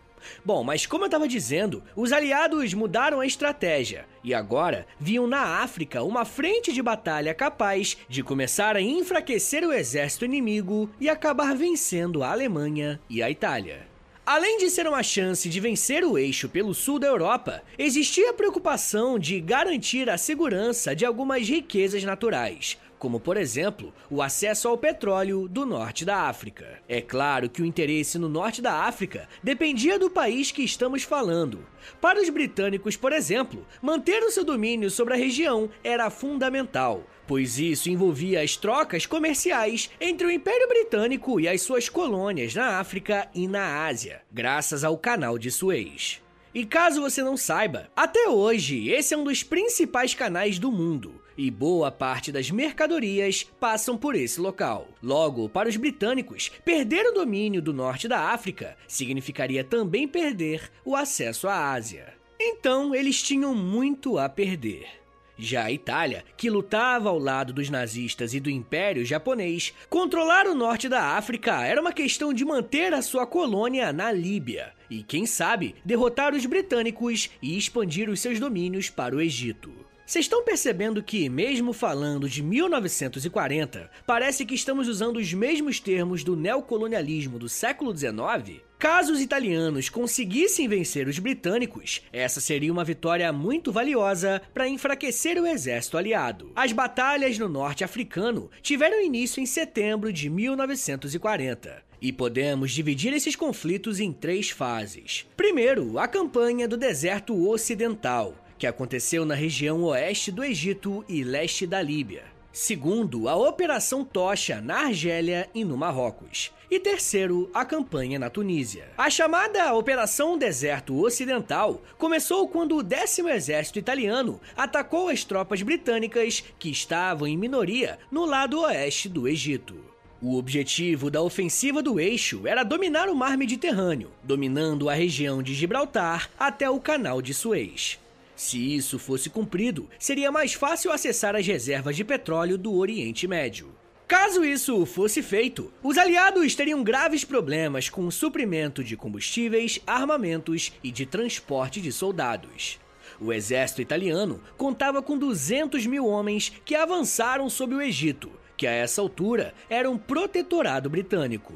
Bom, 0.44 0.64
mas 0.64 0.84
como 0.84 1.04
eu 1.04 1.06
estava 1.06 1.28
dizendo, 1.28 1.80
os 1.94 2.12
aliados 2.12 2.74
mudaram 2.74 3.20
a 3.20 3.26
estratégia 3.26 4.04
e 4.24 4.34
agora 4.34 4.84
viam 4.98 5.28
na 5.28 5.62
África 5.62 6.02
uma 6.02 6.24
frente 6.24 6.72
de 6.72 6.82
batalha 6.82 7.32
capaz 7.32 7.96
de 8.08 8.20
começar 8.24 8.74
a 8.74 8.80
enfraquecer 8.80 9.62
o 9.62 9.72
exército 9.72 10.24
inimigo 10.24 10.90
e 11.00 11.08
acabar 11.08 11.54
vencendo 11.54 12.24
a 12.24 12.32
Alemanha 12.32 13.00
e 13.08 13.22
a 13.22 13.30
Itália. 13.30 13.86
Além 14.26 14.56
de 14.56 14.70
ser 14.70 14.88
uma 14.88 15.02
chance 15.02 15.50
de 15.50 15.60
vencer 15.60 16.02
o 16.02 16.16
eixo 16.16 16.48
pelo 16.48 16.72
sul 16.72 16.98
da 16.98 17.06
Europa, 17.06 17.62
existia 17.78 18.30
a 18.30 18.34
preocupação 18.34 19.18
de 19.18 19.38
garantir 19.38 20.08
a 20.08 20.16
segurança 20.16 20.96
de 20.96 21.04
algumas 21.04 21.46
riquezas 21.46 22.02
naturais, 22.02 22.78
como 23.04 23.20
por 23.20 23.36
exemplo 23.36 23.92
o 24.08 24.22
acesso 24.22 24.66
ao 24.66 24.78
petróleo 24.78 25.46
do 25.46 25.66
norte 25.66 26.06
da 26.06 26.22
África. 26.22 26.80
É 26.88 27.02
claro 27.02 27.50
que 27.50 27.60
o 27.60 27.64
interesse 27.66 28.18
no 28.18 28.30
norte 28.30 28.62
da 28.62 28.84
África 28.84 29.28
dependia 29.42 29.98
do 29.98 30.08
país 30.08 30.50
que 30.50 30.62
estamos 30.64 31.02
falando. 31.02 31.66
Para 32.00 32.18
os 32.18 32.30
britânicos, 32.30 32.96
por 32.96 33.12
exemplo, 33.12 33.66
manter 33.82 34.22
o 34.22 34.30
seu 34.30 34.42
domínio 34.42 34.90
sobre 34.90 35.12
a 35.12 35.18
região 35.18 35.68
era 35.84 36.08
fundamental, 36.08 37.04
pois 37.26 37.58
isso 37.58 37.90
envolvia 37.90 38.40
as 38.40 38.56
trocas 38.56 39.04
comerciais 39.04 39.90
entre 40.00 40.26
o 40.26 40.30
Império 40.30 40.66
Britânico 40.66 41.38
e 41.38 41.46
as 41.46 41.60
suas 41.60 41.90
colônias 41.90 42.54
na 42.54 42.78
África 42.78 43.28
e 43.34 43.46
na 43.46 43.84
Ásia, 43.84 44.22
graças 44.32 44.82
ao 44.82 44.96
Canal 44.96 45.36
de 45.36 45.50
Suez. 45.50 46.22
E 46.54 46.64
caso 46.64 47.02
você 47.02 47.22
não 47.22 47.36
saiba, 47.36 47.90
até 47.94 48.30
hoje 48.30 48.88
esse 48.88 49.12
é 49.12 49.16
um 49.18 49.24
dos 49.24 49.42
principais 49.42 50.14
canais 50.14 50.58
do 50.58 50.72
mundo 50.72 51.22
e 51.36 51.50
boa 51.50 51.90
parte 51.90 52.30
das 52.30 52.50
mercadorias 52.50 53.44
passam 53.58 53.96
por 53.96 54.14
esse 54.14 54.40
local. 54.40 54.88
Logo, 55.02 55.48
para 55.48 55.68
os 55.68 55.76
britânicos, 55.76 56.50
perder 56.64 57.06
o 57.06 57.12
domínio 57.12 57.60
do 57.60 57.72
norte 57.72 58.08
da 58.08 58.30
África 58.30 58.76
significaria 58.86 59.64
também 59.64 60.06
perder 60.06 60.70
o 60.84 60.94
acesso 60.94 61.48
à 61.48 61.72
Ásia. 61.72 62.14
Então, 62.40 62.94
eles 62.94 63.22
tinham 63.22 63.54
muito 63.54 64.18
a 64.18 64.28
perder. 64.28 65.04
Já 65.36 65.64
a 65.64 65.72
Itália, 65.72 66.24
que 66.36 66.48
lutava 66.48 67.08
ao 67.08 67.18
lado 67.18 67.52
dos 67.52 67.68
nazistas 67.68 68.34
e 68.34 68.40
do 68.40 68.48
Império 68.48 69.04
Japonês, 69.04 69.74
controlar 69.90 70.46
o 70.46 70.54
norte 70.54 70.88
da 70.88 71.16
África 71.16 71.64
era 71.64 71.80
uma 71.80 71.92
questão 71.92 72.32
de 72.32 72.44
manter 72.44 72.94
a 72.94 73.02
sua 73.02 73.26
colônia 73.26 73.92
na 73.92 74.12
Líbia 74.12 74.72
e, 74.88 75.02
quem 75.02 75.26
sabe, 75.26 75.74
derrotar 75.84 76.34
os 76.34 76.46
britânicos 76.46 77.30
e 77.42 77.58
expandir 77.58 78.08
os 78.08 78.20
seus 78.20 78.38
domínios 78.38 78.90
para 78.90 79.16
o 79.16 79.20
Egito. 79.20 79.83
Vocês 80.06 80.26
estão 80.26 80.44
percebendo 80.44 81.02
que, 81.02 81.30
mesmo 81.30 81.72
falando 81.72 82.28
de 82.28 82.42
1940, 82.42 83.90
parece 84.06 84.44
que 84.44 84.54
estamos 84.54 84.86
usando 84.86 85.16
os 85.16 85.32
mesmos 85.32 85.80
termos 85.80 86.22
do 86.22 86.36
neocolonialismo 86.36 87.38
do 87.38 87.48
século 87.48 87.96
XIX? 87.96 88.60
Caso 88.78 89.14
os 89.14 89.20
italianos 89.22 89.88
conseguissem 89.88 90.68
vencer 90.68 91.08
os 91.08 91.18
britânicos, 91.18 92.02
essa 92.12 92.38
seria 92.38 92.70
uma 92.70 92.84
vitória 92.84 93.32
muito 93.32 93.72
valiosa 93.72 94.42
para 94.52 94.68
enfraquecer 94.68 95.40
o 95.40 95.46
exército 95.46 95.96
aliado. 95.96 96.52
As 96.54 96.70
batalhas 96.70 97.38
no 97.38 97.48
norte 97.48 97.82
africano 97.82 98.50
tiveram 98.60 99.00
início 99.00 99.40
em 99.40 99.46
setembro 99.46 100.12
de 100.12 100.28
1940. 100.28 101.82
E 102.02 102.12
podemos 102.12 102.72
dividir 102.72 103.14
esses 103.14 103.34
conflitos 103.34 104.00
em 104.00 104.12
três 104.12 104.50
fases. 104.50 105.24
Primeiro, 105.34 105.98
a 105.98 106.06
campanha 106.06 106.68
do 106.68 106.76
deserto 106.76 107.48
ocidental, 107.48 108.43
que 108.64 108.68
aconteceu 108.68 109.26
na 109.26 109.34
região 109.34 109.82
oeste 109.82 110.32
do 110.32 110.42
Egito 110.42 111.04
e 111.06 111.22
leste 111.22 111.66
da 111.66 111.82
Líbia. 111.82 112.22
Segundo, 112.50 113.28
a 113.28 113.36
Operação 113.36 114.02
Tocha 114.02 114.58
na 114.58 114.86
Argélia 114.86 115.50
e 115.54 115.66
no 115.66 115.76
Marrocos. 115.76 116.50
E 116.70 116.80
terceiro, 116.80 117.50
a 117.52 117.62
campanha 117.62 118.18
na 118.18 118.30
Tunísia. 118.30 118.88
A 118.96 119.10
chamada 119.10 119.74
Operação 119.74 120.38
Deserto 120.38 120.98
Ocidental 120.98 121.82
começou 121.98 122.48
quando 122.48 122.76
o 122.76 122.82
décimo 122.82 123.28
exército 123.28 123.78
italiano 123.78 124.40
atacou 124.56 125.10
as 125.10 125.24
tropas 125.24 125.60
britânicas 125.60 126.42
que 126.58 126.70
estavam 126.70 127.28
em 127.28 127.36
minoria 127.36 127.98
no 128.10 128.24
lado 128.24 128.62
oeste 128.62 129.10
do 129.10 129.28
Egito. 129.28 129.74
O 130.22 130.38
objetivo 130.38 131.10
da 131.10 131.20
ofensiva 131.20 131.82
do 131.82 132.00
eixo 132.00 132.46
era 132.46 132.62
dominar 132.62 133.10
o 133.10 133.14
mar 133.14 133.36
Mediterrâneo, 133.36 134.10
dominando 134.22 134.88
a 134.88 134.94
região 134.94 135.42
de 135.42 135.52
Gibraltar 135.52 136.30
até 136.38 136.70
o 136.70 136.80
Canal 136.80 137.20
de 137.20 137.34
Suez. 137.34 138.02
Se 138.36 138.58
isso 138.74 138.98
fosse 138.98 139.30
cumprido, 139.30 139.88
seria 139.98 140.32
mais 140.32 140.54
fácil 140.54 140.90
acessar 140.90 141.36
as 141.36 141.46
reservas 141.46 141.96
de 141.96 142.04
petróleo 142.04 142.58
do 142.58 142.74
Oriente 142.74 143.28
Médio. 143.28 143.74
Caso 144.06 144.44
isso 144.44 144.84
fosse 144.84 145.22
feito, 145.22 145.72
os 145.82 145.96
aliados 145.96 146.54
teriam 146.54 146.84
graves 146.84 147.24
problemas 147.24 147.88
com 147.88 148.06
o 148.06 148.12
suprimento 148.12 148.84
de 148.84 148.96
combustíveis, 148.96 149.80
armamentos 149.86 150.72
e 150.82 150.90
de 150.90 151.06
transporte 151.06 151.80
de 151.80 151.90
soldados. 151.90 152.78
O 153.20 153.32
exército 153.32 153.80
italiano 153.80 154.40
contava 154.56 155.00
com 155.00 155.16
200 155.16 155.86
mil 155.86 156.06
homens 156.06 156.52
que 156.64 156.74
avançaram 156.74 157.48
sobre 157.48 157.76
o 157.76 157.82
Egito, 157.82 158.30
que 158.56 158.66
a 158.66 158.72
essa 158.72 159.00
altura 159.00 159.54
era 159.70 159.90
um 159.90 159.96
protetorado 159.96 160.90
britânico. 160.90 161.54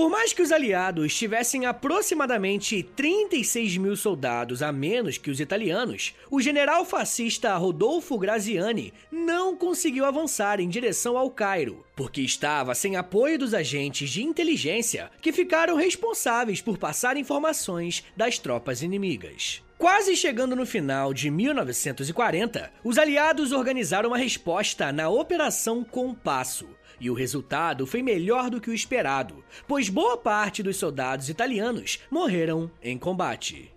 Por 0.00 0.08
mais 0.08 0.32
que 0.32 0.40
os 0.40 0.50
aliados 0.50 1.14
tivessem 1.14 1.66
aproximadamente 1.66 2.82
36 2.82 3.76
mil 3.76 3.94
soldados 3.94 4.62
a 4.62 4.72
menos 4.72 5.18
que 5.18 5.30
os 5.30 5.40
italianos, 5.40 6.14
o 6.30 6.40
general 6.40 6.86
fascista 6.86 7.54
Rodolfo 7.58 8.16
Graziani 8.16 8.94
não 9.12 9.54
conseguiu 9.54 10.06
avançar 10.06 10.58
em 10.58 10.70
direção 10.70 11.18
ao 11.18 11.30
Cairo, 11.30 11.84
porque 11.94 12.22
estava 12.22 12.74
sem 12.74 12.96
apoio 12.96 13.38
dos 13.38 13.52
agentes 13.52 14.08
de 14.08 14.22
inteligência 14.22 15.10
que 15.20 15.32
ficaram 15.32 15.76
responsáveis 15.76 16.62
por 16.62 16.78
passar 16.78 17.18
informações 17.18 18.02
das 18.16 18.38
tropas 18.38 18.80
inimigas. 18.80 19.62
Quase 19.80 20.14
chegando 20.14 20.54
no 20.54 20.66
final 20.66 21.14
de 21.14 21.30
1940, 21.30 22.70
os 22.84 22.98
aliados 22.98 23.50
organizaram 23.50 24.10
uma 24.10 24.18
resposta 24.18 24.92
na 24.92 25.08
Operação 25.08 25.82
Compasso, 25.82 26.68
e 27.00 27.10
o 27.10 27.14
resultado 27.14 27.86
foi 27.86 28.02
melhor 28.02 28.50
do 28.50 28.60
que 28.60 28.70
o 28.70 28.74
esperado, 28.74 29.42
pois 29.66 29.88
boa 29.88 30.16
parte 30.16 30.62
dos 30.62 30.76
soldados 30.76 31.28
italianos 31.28 31.98
morreram 32.10 32.70
em 32.82 32.98
combate. 32.98 33.72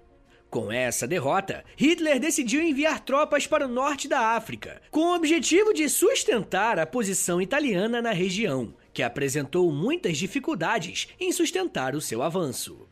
Com 0.50 0.72
essa 0.72 1.08
derrota, 1.08 1.66
Hitler 1.76 2.20
decidiu 2.20 2.62
enviar 2.62 3.00
tropas 3.00 3.48
para 3.48 3.66
o 3.66 3.68
norte 3.68 4.08
da 4.08 4.36
África, 4.36 4.80
com 4.92 5.00
o 5.00 5.16
objetivo 5.16 5.74
de 5.74 5.90
sustentar 5.90 6.78
a 6.78 6.86
posição 6.86 7.42
italiana 7.42 8.04
na 8.04 8.12
região, 8.12 8.76
que 8.94 9.02
apresentou 9.02 9.72
muitas 9.72 10.16
dificuldades 10.16 11.08
em 11.20 11.32
sustentar 11.32 11.96
o 11.96 12.02
seu 12.02 12.22
avanço. 12.22 12.88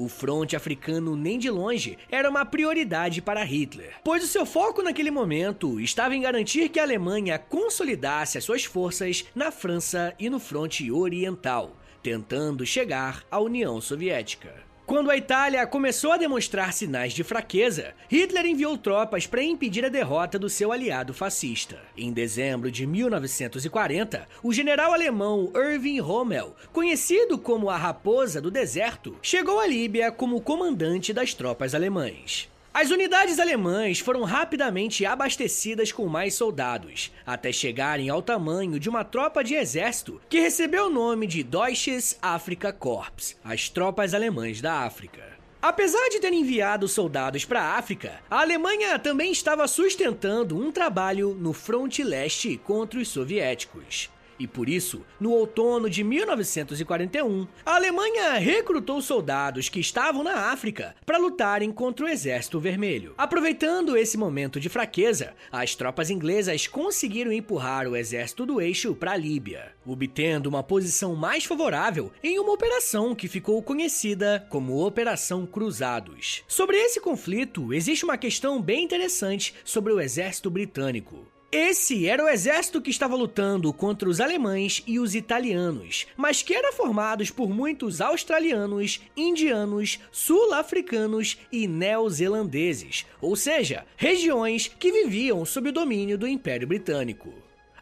O 0.00 0.08
fronte 0.08 0.54
africano 0.54 1.16
nem 1.16 1.40
de 1.40 1.50
longe 1.50 1.98
era 2.08 2.30
uma 2.30 2.44
prioridade 2.44 3.20
para 3.20 3.42
Hitler, 3.42 3.96
pois 4.04 4.22
o 4.22 4.28
seu 4.28 4.46
foco 4.46 4.80
naquele 4.80 5.10
momento 5.10 5.80
estava 5.80 6.14
em 6.14 6.20
garantir 6.20 6.68
que 6.68 6.78
a 6.78 6.84
Alemanha 6.84 7.36
consolidasse 7.36 8.38
as 8.38 8.44
suas 8.44 8.64
forças 8.64 9.24
na 9.34 9.50
França 9.50 10.14
e 10.16 10.30
no 10.30 10.38
fronte 10.38 10.88
oriental, 10.88 11.76
tentando 12.00 12.64
chegar 12.64 13.24
à 13.28 13.40
União 13.40 13.80
Soviética. 13.80 14.67
Quando 14.88 15.10
a 15.10 15.18
Itália 15.18 15.66
começou 15.66 16.12
a 16.12 16.16
demonstrar 16.16 16.72
sinais 16.72 17.12
de 17.12 17.22
fraqueza, 17.22 17.92
Hitler 18.10 18.46
enviou 18.46 18.78
tropas 18.78 19.26
para 19.26 19.42
impedir 19.42 19.84
a 19.84 19.90
derrota 19.90 20.38
do 20.38 20.48
seu 20.48 20.72
aliado 20.72 21.12
fascista. 21.12 21.78
Em 21.94 22.10
dezembro 22.10 22.70
de 22.70 22.86
1940, 22.86 24.26
o 24.42 24.50
general 24.50 24.94
alemão 24.94 25.52
Erwin 25.54 26.00
Rommel, 26.00 26.56
conhecido 26.72 27.36
como 27.36 27.68
a 27.68 27.76
Raposa 27.76 28.40
do 28.40 28.50
Deserto, 28.50 29.14
chegou 29.20 29.60
à 29.60 29.66
Líbia 29.66 30.10
como 30.10 30.40
comandante 30.40 31.12
das 31.12 31.34
tropas 31.34 31.74
alemãs. 31.74 32.48
As 32.80 32.92
unidades 32.92 33.40
alemãs 33.40 33.98
foram 33.98 34.22
rapidamente 34.22 35.04
abastecidas 35.04 35.90
com 35.90 36.06
mais 36.06 36.34
soldados, 36.34 37.10
até 37.26 37.50
chegarem 37.50 38.08
ao 38.08 38.22
tamanho 38.22 38.78
de 38.78 38.88
uma 38.88 39.02
tropa 39.02 39.42
de 39.42 39.56
exército 39.56 40.20
que 40.28 40.38
recebeu 40.38 40.86
o 40.86 40.88
nome 40.88 41.26
de 41.26 41.42
Deutsches 41.42 42.16
Afrika 42.22 42.72
Korps, 42.72 43.36
as 43.42 43.68
tropas 43.68 44.14
alemãs 44.14 44.60
da 44.60 44.84
África. 44.84 45.24
Apesar 45.60 46.08
de 46.08 46.20
ter 46.20 46.32
enviado 46.32 46.86
soldados 46.86 47.44
para 47.44 47.60
a 47.60 47.78
África, 47.78 48.20
a 48.30 48.42
Alemanha 48.42 48.96
também 48.96 49.32
estava 49.32 49.66
sustentando 49.66 50.56
um 50.56 50.70
trabalho 50.70 51.34
no 51.34 51.52
fronte 51.52 52.04
leste 52.04 52.56
contra 52.58 53.00
os 53.00 53.08
soviéticos. 53.08 54.08
E 54.38 54.46
por 54.46 54.68
isso, 54.68 55.04
no 55.18 55.32
outono 55.32 55.90
de 55.90 56.04
1941, 56.04 57.46
a 57.64 57.74
Alemanha 57.74 58.34
recrutou 58.34 59.02
soldados 59.02 59.68
que 59.68 59.80
estavam 59.80 60.22
na 60.22 60.50
África 60.52 60.94
para 61.04 61.18
lutarem 61.18 61.72
contra 61.72 62.06
o 62.06 62.08
Exército 62.08 62.60
Vermelho. 62.60 63.14
Aproveitando 63.18 63.96
esse 63.96 64.16
momento 64.16 64.60
de 64.60 64.68
fraqueza, 64.68 65.34
as 65.50 65.74
tropas 65.74 66.10
inglesas 66.10 66.66
conseguiram 66.66 67.32
empurrar 67.32 67.88
o 67.88 67.96
exército 67.96 68.46
do 68.46 68.60
eixo 68.60 68.94
para 68.94 69.12
a 69.12 69.16
Líbia, 69.16 69.72
obtendo 69.84 70.48
uma 70.48 70.62
posição 70.62 71.14
mais 71.14 71.44
favorável 71.44 72.12
em 72.22 72.38
uma 72.38 72.52
operação 72.52 73.14
que 73.14 73.28
ficou 73.28 73.62
conhecida 73.62 74.46
como 74.48 74.84
Operação 74.84 75.46
Cruzados. 75.46 76.44
Sobre 76.46 76.76
esse 76.76 77.00
conflito, 77.00 77.72
existe 77.72 78.04
uma 78.04 78.16
questão 78.16 78.60
bem 78.60 78.84
interessante 78.84 79.54
sobre 79.64 79.92
o 79.92 80.00
exército 80.00 80.50
britânico. 80.50 81.26
Esse 81.50 82.06
era 82.06 82.22
o 82.22 82.28
exército 82.28 82.78
que 82.78 82.90
estava 82.90 83.16
lutando 83.16 83.72
contra 83.72 84.06
os 84.06 84.20
alemães 84.20 84.82
e 84.86 85.00
os 85.00 85.14
italianos, 85.14 86.06
mas 86.14 86.42
que 86.42 86.52
era 86.52 86.74
formado 86.74 87.24
por 87.32 87.48
muitos 87.48 88.02
australianos, 88.02 89.00
indianos, 89.16 89.98
sul-africanos 90.12 91.38
e 91.50 91.66
neozelandeses, 91.66 93.06
ou 93.18 93.34
seja, 93.34 93.86
regiões 93.96 94.70
que 94.78 94.92
viviam 94.92 95.42
sob 95.46 95.70
o 95.70 95.72
domínio 95.72 96.18
do 96.18 96.28
Império 96.28 96.68
Britânico. 96.68 97.32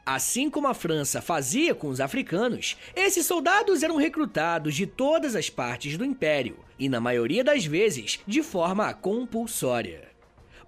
Assim 0.05 0.49
como 0.49 0.69
a 0.69 0.75
França 0.75 1.21
fazia 1.21 1.75
com 1.75 1.89
os 1.89 2.01
africanos, 2.01 2.77
esses 2.95 3.27
soldados 3.27 3.83
eram 3.83 3.97
recrutados 3.97 4.77
de 4.77 4.87
todas 4.87 5.35
as 5.35 5.51
partes 5.51 5.99
do 5.99 6.05
império 6.05 6.57
e, 6.79 6.89
na 6.89 7.01
maioria 7.01 7.43
das 7.43 7.65
vezes, 7.65 8.21
de 8.25 8.45
forma 8.45 8.95
compulsória. 8.95 10.16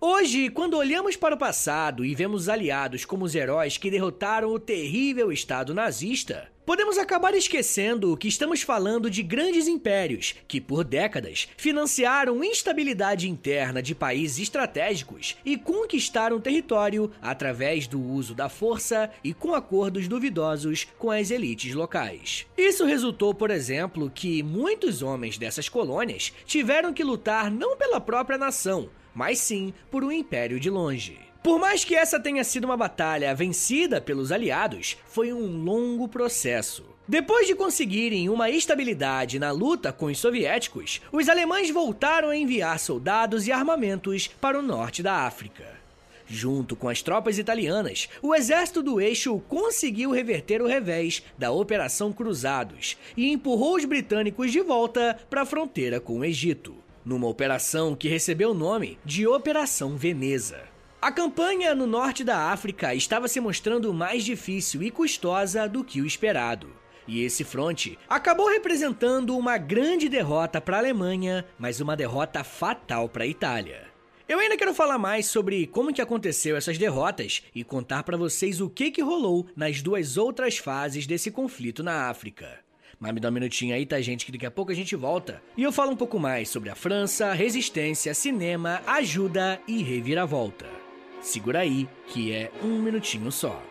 Hoje, 0.01 0.49
quando 0.49 0.77
olhamos 0.77 1.17
para 1.17 1.35
o 1.35 1.39
passado 1.39 2.05
e 2.05 2.15
vemos 2.15 2.43
os 2.43 2.49
aliados 2.49 3.05
como 3.05 3.25
os 3.25 3.35
heróis 3.35 3.77
que 3.77 3.91
derrotaram 3.91 4.49
o 4.53 4.59
terrível 4.59 5.33
Estado 5.33 5.75
nazista, 5.75 6.49
podemos 6.65 6.97
acabar 6.97 7.35
esquecendo 7.35 8.17
que 8.17 8.29
estamos 8.29 8.63
falando 8.63 9.11
de 9.11 9.25
grandes 9.25 9.67
impérios 9.67 10.37
que, 10.47 10.61
por 10.61 10.85
décadas, 10.85 11.49
financiaram 11.57 12.45
instabilidade 12.45 13.29
interna 13.29 13.83
de 13.83 13.93
países 13.93 14.39
estratégicos 14.39 15.37
e 15.45 15.57
conquistaram 15.57 16.41
território 16.41 17.11
através 17.21 17.89
do 17.89 18.01
uso 18.01 18.37
da 18.37 18.49
força 18.49 19.11
e 19.25 19.35
com 19.35 19.53
acordos 19.53 20.07
duvidosos 20.07 20.87
com 20.97 21.11
as 21.11 21.33
elites 21.33 21.75
locais. 21.75 22.47
Isso 22.57 22.85
resultou, 22.85 23.35
por 23.35 23.51
exemplo, 23.51 24.09
que 24.15 24.45
muitos 24.45 25.03
homens 25.03 25.37
dessas 25.37 25.69
colônias 25.69 26.33
tiveram 26.47 26.93
que 26.93 27.03
lutar 27.03 27.51
não 27.51 27.77
pela 27.77 28.01
própria 28.01 28.39
nação, 28.39 28.91
mas 29.19 29.41
sim 29.41 29.75
por 29.91 30.05
um 30.05 30.13
império 30.13 30.61
de 30.61 30.71
longe. 30.71 31.19
Por 31.43 31.59
mais 31.59 31.83
que 31.83 31.97
essa 31.97 32.21
tenha 32.21 32.45
sido 32.45 32.67
uma 32.67 32.77
batalha 32.77 33.35
vencida 33.35 34.01
pelos 34.01 34.31
aliados, 34.31 34.97
foi 35.09 35.33
um 35.33 35.65
longo 35.65 36.07
processo. 36.07 36.85
Depois 37.07 37.49
de 37.49 37.57
conseguirem 37.57 38.29
uma 38.29 38.49
estabilidade 38.49 39.37
na 39.41 39.51
luta 39.51 39.93
com 39.93 40.07
os 40.07 40.19
soviéticos, 40.21 41.01
os 41.11 41.29
alemães 41.29 41.69
voltaram 41.69 42.29
a 42.29 42.37
enviar 42.37 42.79
soldados 42.79 43.49
e 43.49 43.51
armamentos 43.51 44.29
para 44.41 44.57
o 44.57 44.63
norte 44.63 45.03
da 45.03 45.27
África. 45.27 45.65
Junto 46.29 46.77
com 46.77 46.89
as 46.89 47.03
tropas 47.03 47.39
italianas, 47.39 48.09
o 48.23 48.37
exército 48.37 48.85
do 48.85 49.01
eixo 49.01 49.41
conseguiu 49.49 50.13
reverter 50.13 50.63
o 50.63 50.69
revés 50.69 51.25
da 51.37 51.51
Operação 51.51 52.13
Cruzados 52.13 52.97
e 53.17 53.33
empurrou 53.33 53.75
os 53.75 53.85
britânicos 53.85 54.53
de 54.53 54.61
volta 54.61 55.19
para 55.29 55.43
a 55.43 55.47
fronteira 55.47 55.99
com 55.99 56.21
o 56.21 56.25
Egito 56.25 56.77
numa 57.09 57.27
operação 57.27 57.97
que 57.97 58.07
recebeu 58.07 58.51
o 58.51 58.55
nome 58.55 58.99
de 59.03 59.27
Operação 59.27 59.97
Veneza. 59.97 60.61
A 61.01 61.11
campanha 61.11 61.75
no 61.75 61.87
norte 61.87 62.23
da 62.23 62.51
África 62.53 62.95
estava 62.95 63.27
se 63.27 63.41
mostrando 63.41 63.95
mais 63.95 64.25
difícil 64.25 64.83
e 64.83 64.91
custosa 64.91 65.67
do 65.67 65.83
que 65.83 66.03
o 66.03 66.07
esperado. 66.07 66.69
E 67.07 67.25
esse 67.25 67.45
fronte 67.45 67.99
acabou 68.07 68.51
representando 68.51 69.35
uma 69.39 69.57
grande 69.57 70.07
derrota 70.07 70.61
para 70.61 70.77
a 70.77 70.81
Alemanha, 70.81 71.47
mas 71.59 71.81
uma 71.81 71.97
derrota 71.97 72.45
fatal 72.45 73.09
para 73.09 73.25
a 73.25 73.27
Itália. 73.27 73.89
Eu 74.29 74.39
ainda 74.39 74.59
quero 74.59 74.75
falar 74.75 74.99
mais 74.99 75.25
sobre 75.25 75.67
como 75.67 75.95
que 75.95 76.03
aconteceu 76.03 76.55
essas 76.59 76.77
derrotas 76.77 77.43
e 77.55 77.65
contar 77.65 78.03
para 78.03 78.19
vocês 78.19 78.61
o 78.61 78.69
que 78.69 78.91
que 78.91 79.01
rolou 79.01 79.47
nas 79.57 79.81
duas 79.81 80.19
outras 80.19 80.59
fases 80.59 81.07
desse 81.07 81.31
conflito 81.31 81.83
na 81.83 82.11
África. 82.11 82.68
Mas 83.01 83.13
me 83.13 83.21
dá 83.21 83.29
um 83.29 83.33
minutinho 83.33 83.75
aí, 83.75 83.87
tá, 83.87 84.01
gente? 84.01 84.27
Que 84.27 84.33
daqui 84.33 84.47
a 84.47 84.51
pouco 84.51 84.73
a 84.73 84.75
gente 84.75 84.97
volta. 84.97 85.41
E 85.57 85.63
eu 85.63 85.71
falo 85.71 85.93
um 85.93 85.97
pouco 85.97 86.19
mais 86.19 86.49
sobre 86.49 86.69
a 86.69 86.75
França, 86.75 87.33
resistência, 87.33 88.13
cinema, 88.13 88.83
ajuda 88.87 89.61
e 89.69 89.83
reviravolta. 89.83 90.67
Segura 91.21 91.61
aí, 91.61 91.89
que 92.09 92.33
é 92.33 92.51
um 92.63 92.81
minutinho 92.83 93.31
só. 93.31 93.63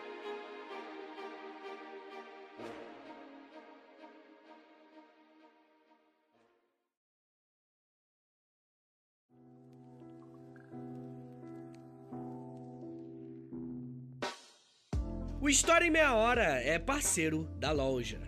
O 15.40 15.48
História 15.48 15.86
em 15.86 15.90
Meia 15.90 16.14
Hora 16.14 16.60
é 16.62 16.78
parceiro 16.78 17.44
da 17.58 17.72
loja. 17.72 18.27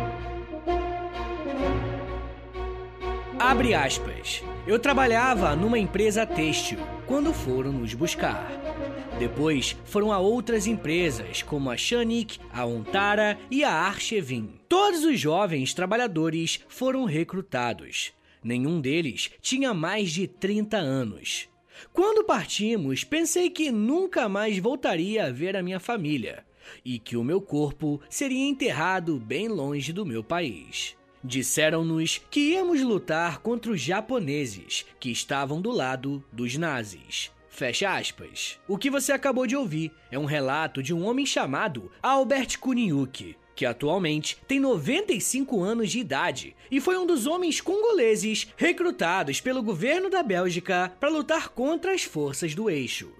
Abre 3.43 3.73
aspas. 3.73 4.43
Eu 4.67 4.77
trabalhava 4.77 5.55
numa 5.55 5.79
empresa 5.79 6.27
têxtil 6.27 6.77
quando 7.07 7.33
foram 7.33 7.71
nos 7.71 7.95
buscar. 7.95 8.51
Depois 9.17 9.75
foram 9.83 10.13
a 10.13 10.19
outras 10.19 10.67
empresas, 10.67 11.41
como 11.41 11.71
a 11.71 11.75
Shanik, 11.75 12.39
a 12.53 12.63
Ontara 12.67 13.39
e 13.49 13.63
a 13.63 13.71
Archevin. 13.71 14.59
Todos 14.69 15.03
os 15.03 15.19
jovens 15.19 15.73
trabalhadores 15.73 16.63
foram 16.67 17.03
recrutados. 17.03 18.13
Nenhum 18.43 18.79
deles 18.79 19.31
tinha 19.41 19.73
mais 19.73 20.11
de 20.11 20.27
30 20.27 20.77
anos. 20.77 21.49
Quando 21.91 22.23
partimos, 22.23 23.03
pensei 23.03 23.49
que 23.49 23.71
nunca 23.71 24.29
mais 24.29 24.59
voltaria 24.59 25.25
a 25.25 25.31
ver 25.31 25.57
a 25.57 25.63
minha 25.63 25.79
família 25.79 26.45
e 26.85 26.99
que 26.99 27.17
o 27.17 27.23
meu 27.23 27.41
corpo 27.41 27.99
seria 28.07 28.47
enterrado 28.47 29.19
bem 29.19 29.47
longe 29.47 29.91
do 29.91 30.05
meu 30.05 30.23
país. 30.23 30.95
Disseram-nos 31.23 32.19
que 32.31 32.53
íamos 32.53 32.81
lutar 32.81 33.39
contra 33.39 33.71
os 33.71 33.79
japoneses, 33.79 34.85
que 34.99 35.11
estavam 35.11 35.61
do 35.61 35.69
lado 35.69 36.23
dos 36.31 36.57
nazis. 36.57 37.31
Fecha 37.47 37.95
aspas. 37.95 38.59
O 38.67 38.77
que 38.77 38.89
você 38.89 39.11
acabou 39.11 39.45
de 39.45 39.55
ouvir 39.55 39.91
é 40.09 40.17
um 40.17 40.25
relato 40.25 40.81
de 40.81 40.93
um 40.93 41.05
homem 41.05 41.25
chamado 41.25 41.91
Albert 42.01 42.57
Kuniuki, 42.59 43.35
que 43.55 43.65
atualmente 43.65 44.37
tem 44.47 44.59
95 44.59 45.61
anos 45.61 45.91
de 45.91 45.99
idade 45.99 46.55
e 46.71 46.81
foi 46.81 46.97
um 46.97 47.05
dos 47.05 47.27
homens 47.27 47.61
congoleses 47.61 48.47
recrutados 48.57 49.39
pelo 49.39 49.61
governo 49.61 50.09
da 50.09 50.23
Bélgica 50.23 50.91
para 50.99 51.09
lutar 51.09 51.49
contra 51.49 51.93
as 51.93 52.03
forças 52.03 52.55
do 52.55 52.69
eixo. 52.69 53.11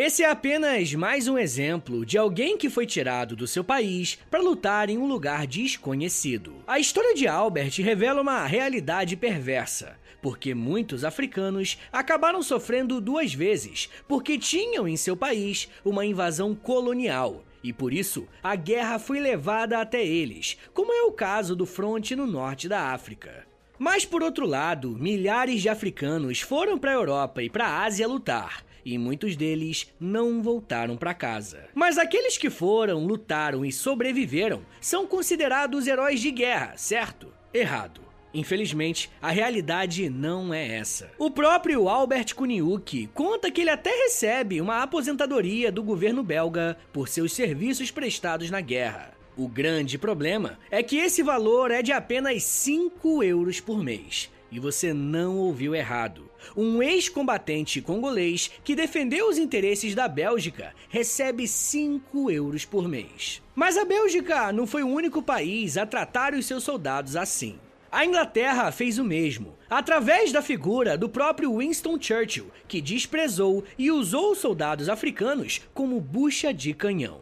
Esse 0.00 0.22
é 0.22 0.30
apenas 0.30 0.94
mais 0.94 1.26
um 1.26 1.36
exemplo 1.36 2.06
de 2.06 2.16
alguém 2.16 2.56
que 2.56 2.70
foi 2.70 2.86
tirado 2.86 3.34
do 3.34 3.48
seu 3.48 3.64
país 3.64 4.16
para 4.30 4.40
lutar 4.40 4.88
em 4.88 4.96
um 4.96 5.08
lugar 5.08 5.44
desconhecido. 5.44 6.54
A 6.68 6.78
história 6.78 7.16
de 7.16 7.26
Albert 7.26 7.72
revela 7.82 8.22
uma 8.22 8.46
realidade 8.46 9.16
perversa 9.16 9.98
porque 10.22 10.54
muitos 10.54 11.02
africanos 11.04 11.78
acabaram 11.92 12.44
sofrendo 12.44 13.00
duas 13.00 13.34
vezes, 13.34 13.90
porque 14.06 14.38
tinham 14.38 14.86
em 14.86 14.96
seu 14.96 15.16
país 15.16 15.68
uma 15.84 16.06
invasão 16.06 16.54
colonial. 16.54 17.44
E 17.60 17.72
por 17.72 17.92
isso, 17.92 18.28
a 18.40 18.54
guerra 18.54 19.00
foi 19.00 19.18
levada 19.18 19.80
até 19.80 20.06
eles, 20.06 20.56
como 20.72 20.92
é 20.92 21.02
o 21.02 21.12
caso 21.12 21.56
do 21.56 21.66
fronte 21.66 22.14
no 22.14 22.24
norte 22.24 22.68
da 22.68 22.92
África. 22.92 23.48
Mas 23.76 24.04
por 24.04 24.22
outro 24.22 24.46
lado, 24.46 24.90
milhares 24.90 25.60
de 25.60 25.68
africanos 25.68 26.40
foram 26.40 26.78
para 26.78 26.92
a 26.92 26.94
Europa 26.94 27.42
e 27.42 27.50
para 27.50 27.66
a 27.66 27.84
Ásia 27.84 28.06
lutar, 28.06 28.64
e 28.94 28.98
muitos 28.98 29.36
deles 29.36 29.92
não 30.00 30.42
voltaram 30.42 30.96
para 30.96 31.12
casa. 31.12 31.64
Mas 31.74 31.98
aqueles 31.98 32.38
que 32.38 32.48
foram, 32.48 33.04
lutaram 33.04 33.64
e 33.64 33.70
sobreviveram 33.70 34.62
são 34.80 35.06
considerados 35.06 35.86
heróis 35.86 36.20
de 36.20 36.30
guerra, 36.30 36.74
certo? 36.76 37.32
Errado. 37.52 38.00
Infelizmente, 38.32 39.10
a 39.20 39.30
realidade 39.30 40.08
não 40.08 40.52
é 40.52 40.76
essa. 40.76 41.10
O 41.18 41.30
próprio 41.30 41.88
Albert 41.88 42.34
Kuniuki 42.34 43.08
conta 43.12 43.50
que 43.50 43.60
ele 43.60 43.70
até 43.70 43.90
recebe 43.90 44.60
uma 44.60 44.82
aposentadoria 44.82 45.72
do 45.72 45.82
governo 45.82 46.22
belga 46.22 46.76
por 46.92 47.08
seus 47.08 47.32
serviços 47.32 47.90
prestados 47.90 48.50
na 48.50 48.60
guerra. 48.60 49.12
O 49.36 49.48
grande 49.48 49.98
problema 49.98 50.58
é 50.70 50.82
que 50.82 50.96
esse 50.96 51.22
valor 51.22 51.70
é 51.70 51.82
de 51.82 51.92
apenas 51.92 52.42
5 52.42 53.22
euros 53.22 53.60
por 53.60 53.82
mês. 53.82 54.30
E 54.50 54.58
você 54.58 54.92
não 54.94 55.36
ouviu 55.36 55.74
errado. 55.74 56.27
Um 56.56 56.82
ex-combatente 56.82 57.80
congolês 57.80 58.50
que 58.62 58.74
defendeu 58.74 59.28
os 59.28 59.38
interesses 59.38 59.94
da 59.94 60.08
Bélgica 60.08 60.74
recebe 60.88 61.46
5 61.46 62.30
euros 62.30 62.64
por 62.64 62.88
mês. 62.88 63.42
Mas 63.54 63.76
a 63.76 63.84
Bélgica 63.84 64.52
não 64.52 64.66
foi 64.66 64.82
o 64.82 64.88
único 64.88 65.22
país 65.22 65.76
a 65.76 65.86
tratar 65.86 66.34
os 66.34 66.46
seus 66.46 66.64
soldados 66.64 67.16
assim. 67.16 67.58
A 67.90 68.04
Inglaterra 68.04 68.70
fez 68.70 68.98
o 68.98 69.04
mesmo, 69.04 69.56
através 69.70 70.30
da 70.30 70.42
figura 70.42 70.96
do 70.96 71.08
próprio 71.08 71.56
Winston 71.56 71.98
Churchill, 71.98 72.50
que 72.66 72.82
desprezou 72.82 73.64
e 73.78 73.90
usou 73.90 74.32
os 74.32 74.38
soldados 74.38 74.90
africanos 74.90 75.62
como 75.72 75.98
bucha 75.98 76.52
de 76.52 76.74
canhão. 76.74 77.20